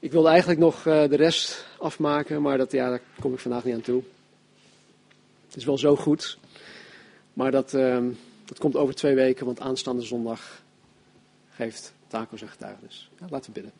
[0.00, 3.64] Ik wilde eigenlijk nog eh, de rest afmaken, maar dat, ja, daar kom ik vandaag
[3.64, 4.02] niet aan toe.
[5.46, 6.38] Het is wel zo goed,
[7.32, 8.08] maar dat, ehm,
[8.44, 10.62] dat komt over twee weken, want aanstaande zondag
[11.50, 13.10] geeft Taco zijn getuigenis.
[13.20, 13.72] Ja, laten we bidden.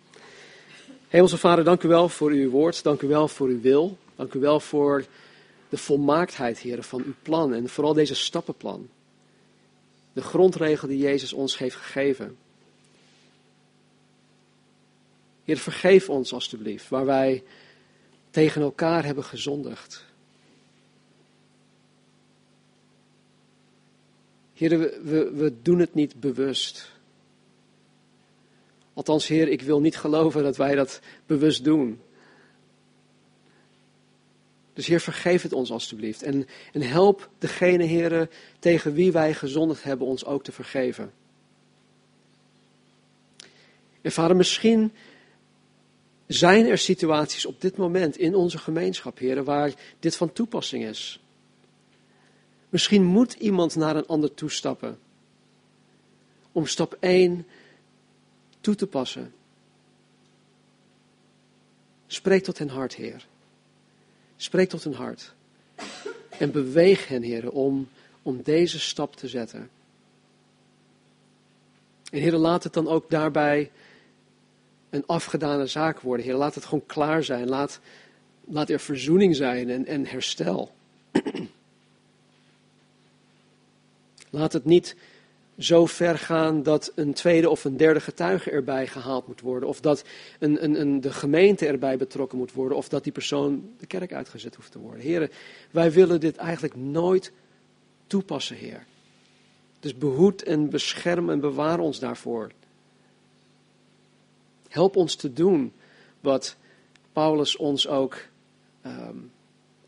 [1.09, 4.35] Hemelse Vader, dank u wel voor uw woord, dank u wel voor uw wil, dank
[4.35, 5.05] u wel voor
[5.69, 8.89] de volmaaktheid, heren, van uw plan en vooral deze stappenplan.
[10.13, 12.37] De grondregel die Jezus ons heeft gegeven.
[15.51, 17.43] Heer, vergeef ons alstublieft waar wij
[18.31, 20.05] tegen elkaar hebben gezondigd.
[24.55, 26.91] Heer, we, we, doen het niet bewust.
[28.93, 32.01] Althans, Heer, ik wil niet geloven dat wij dat bewust doen.
[34.73, 36.23] Dus Heer, vergeef het ons alstublieft.
[36.23, 38.29] En, en help degene, Heer,
[38.59, 41.13] tegen wie wij gezondigd hebben, ons ook te vergeven.
[44.01, 44.93] En Vader, misschien
[46.33, 51.21] zijn er situaties op dit moment in onze gemeenschap, Heer, waar dit van toepassing is.
[52.69, 54.99] Misschien moet iemand naar een ander toestappen.
[56.53, 57.47] Om stap 1
[58.61, 59.33] toe te passen.
[62.07, 63.27] Spreek tot hen hart, Heer.
[64.37, 65.35] Spreek tot hun hart.
[66.39, 67.89] En beweeg hen, Heer, om,
[68.23, 69.71] om deze stap te zetten.
[72.11, 73.71] En Heer, laat het dan ook daarbij
[74.91, 76.27] een afgedane zaak worden.
[76.27, 77.49] Heer, laat het gewoon klaar zijn.
[77.49, 77.81] Laat,
[78.45, 80.73] laat er verzoening zijn en, en herstel.
[84.33, 84.97] Laat het niet
[85.59, 89.69] zo ver gaan dat een tweede of een derde getuige erbij gehaald moet worden.
[89.69, 90.05] Of dat
[90.39, 92.77] een, een, een, de gemeente erbij betrokken moet worden.
[92.77, 95.01] Of dat die persoon de kerk uitgezet hoeft te worden.
[95.01, 95.31] Heren,
[95.71, 97.33] wij willen dit eigenlijk nooit
[98.07, 98.87] toepassen, Heer.
[99.81, 102.51] Dus behoed en bescherm en bewaar ons daarvoor.
[104.71, 105.73] Help ons te doen
[106.21, 106.57] wat
[107.13, 108.17] Paulus ons ook
[108.87, 109.33] um,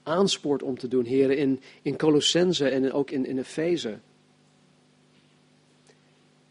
[0.03, 3.99] aanspoort om te doen, heren, in, in Colossense en ook in, in Efeze.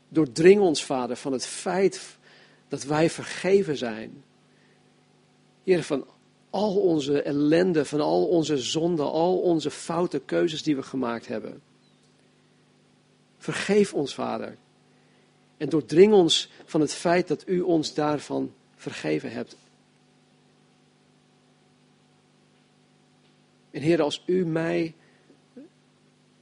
[0.07, 2.17] Doordring ons, Vader, van het feit
[2.67, 4.23] dat wij vergeven zijn.
[5.63, 6.05] Heer, van
[6.49, 11.61] al onze ellende, van al onze zonden, al onze foute keuzes die we gemaakt hebben.
[13.37, 14.57] Vergeef ons, Vader.
[15.61, 19.55] En doordring ons van het feit dat u ons daarvan vergeven hebt.
[23.71, 24.93] En Heer, als u mij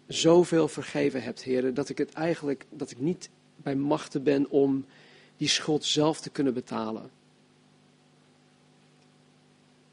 [0.07, 4.85] zoveel vergeven hebt, Heer, dat ik het eigenlijk, dat ik niet bij machten ben om
[5.37, 7.09] die schuld zelf te kunnen betalen.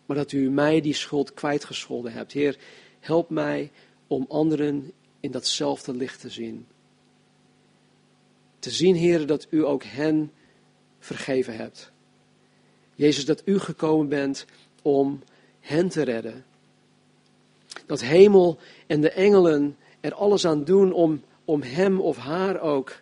[0.07, 2.33] Maar dat u mij die schuld kwijtgescholden hebt.
[2.33, 2.59] Heer,
[3.01, 3.70] help mij
[4.07, 6.66] om anderen in datzelfde licht te zien.
[8.66, 10.32] Te zien, Heer, dat u ook hen
[10.98, 11.90] vergeven hebt.
[12.94, 14.46] Jezus, dat u gekomen bent
[14.82, 15.22] om
[15.60, 16.44] hen te redden.
[17.86, 23.00] Dat hemel en de engelen er alles aan doen om, om hem of haar ook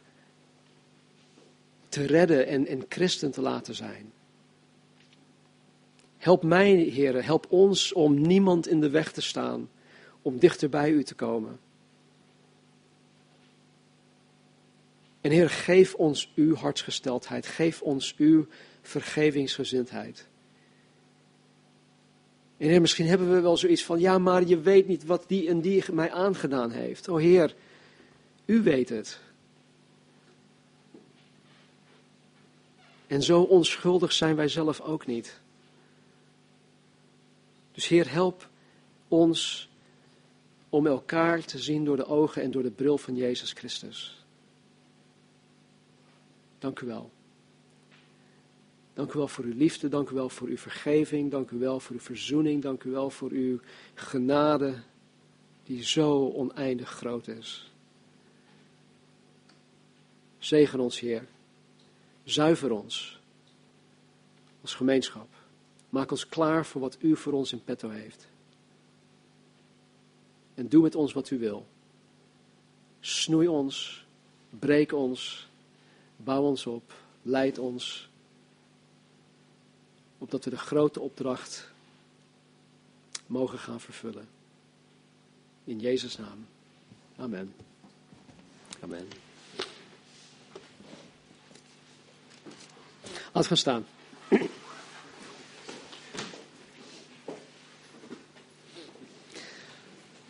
[1.89, 4.13] te redden en, en christen te laten zijn.
[6.17, 9.71] Help mij, Heer, help ons om niemand in de weg te staan,
[10.23, 11.59] om dichter bij u te komen.
[15.25, 18.47] En Heer, geef ons uw hartsgesteldheid, geef ons uw
[18.83, 20.27] vergevingsgezindheid.
[22.57, 25.49] En Heer, misschien hebben we wel zoiets van, ja, maar je weet niet wat die
[25.49, 27.09] en die mij aangedaan heeft.
[27.09, 27.55] O Heer,
[28.45, 29.21] u weet het.
[33.07, 35.41] En zo onschuldig zijn wij zelf ook niet.
[37.73, 38.49] Dus Heer, help
[39.09, 39.69] ons
[40.69, 44.24] om elkaar te zien door de ogen en door de bril van Jezus Christus.
[46.65, 47.11] Dank u wel.
[48.95, 51.81] Dank u wel voor uw liefde, dank u wel voor uw vergeving, dank u wel
[51.81, 53.61] voor uw verzoening, dank u wel voor uw
[53.95, 54.83] genade
[55.65, 57.73] die zo oneindig groot is.
[60.39, 61.27] Zegen ons, Heer.
[62.23, 63.21] Zuiver ons
[64.61, 65.29] als gemeenschap.
[65.89, 68.29] Maak ons klaar voor wat u voor ons in petto heeft.
[70.55, 71.67] En doe met ons wat u wil.
[73.01, 74.07] Snoei ons,
[74.59, 75.53] breek ons,
[76.17, 76.93] bouw ons op,
[77.23, 78.09] leid ons.
[80.19, 81.69] Opdat we de grote opdracht
[83.27, 84.29] mogen gaan vervullen.
[85.65, 86.47] In Jezus' naam.
[87.17, 87.55] Amen.
[88.81, 89.09] Amen.
[93.33, 93.87] Laat gaan staan.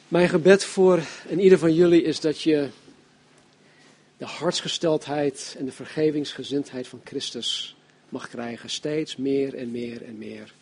[0.08, 2.68] Mijn gebed voor en ieder van jullie is dat je
[4.16, 7.76] de hartsgesteldheid en de vergevingsgezindheid van Christus
[8.08, 8.70] mag krijgen.
[8.70, 10.54] Steeds meer en meer en meer.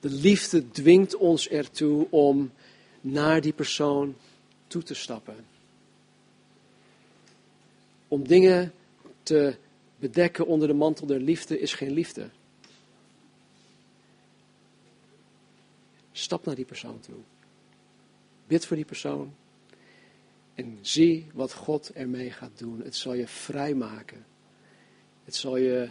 [0.00, 2.52] De liefde dwingt ons ertoe om
[3.00, 4.16] naar die persoon
[4.66, 5.46] toe te stappen.
[8.08, 8.72] Om dingen
[9.22, 9.56] te
[9.98, 12.30] bedekken onder de mantel der liefde is geen liefde.
[16.12, 17.14] Stap naar die persoon toe.
[18.46, 19.34] Bid voor die persoon.
[20.58, 22.80] En zie wat God ermee gaat doen.
[22.82, 24.26] Het zal je vrijmaken.
[25.24, 25.90] Het zal je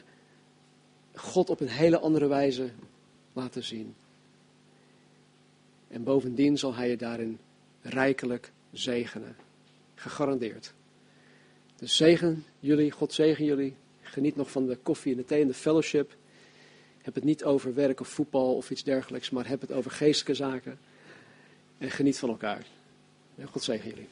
[1.14, 2.70] God op een hele andere wijze
[3.34, 3.96] laten zien.
[5.88, 7.40] En bovendien zal hij je daarin
[7.82, 9.36] rijkelijk zegenen.
[9.96, 10.74] Gegarandeerd.
[11.76, 13.76] Dus zegen jullie, God zegen jullie.
[14.02, 16.16] Geniet nog van de koffie en de thee en de fellowship.
[17.02, 20.44] Heb het niet over werk of voetbal of iets dergelijks, maar heb het over geestelijke
[20.44, 20.80] zaken.
[21.78, 22.66] En geniet van elkaar.
[23.46, 24.08] God zegen jullie.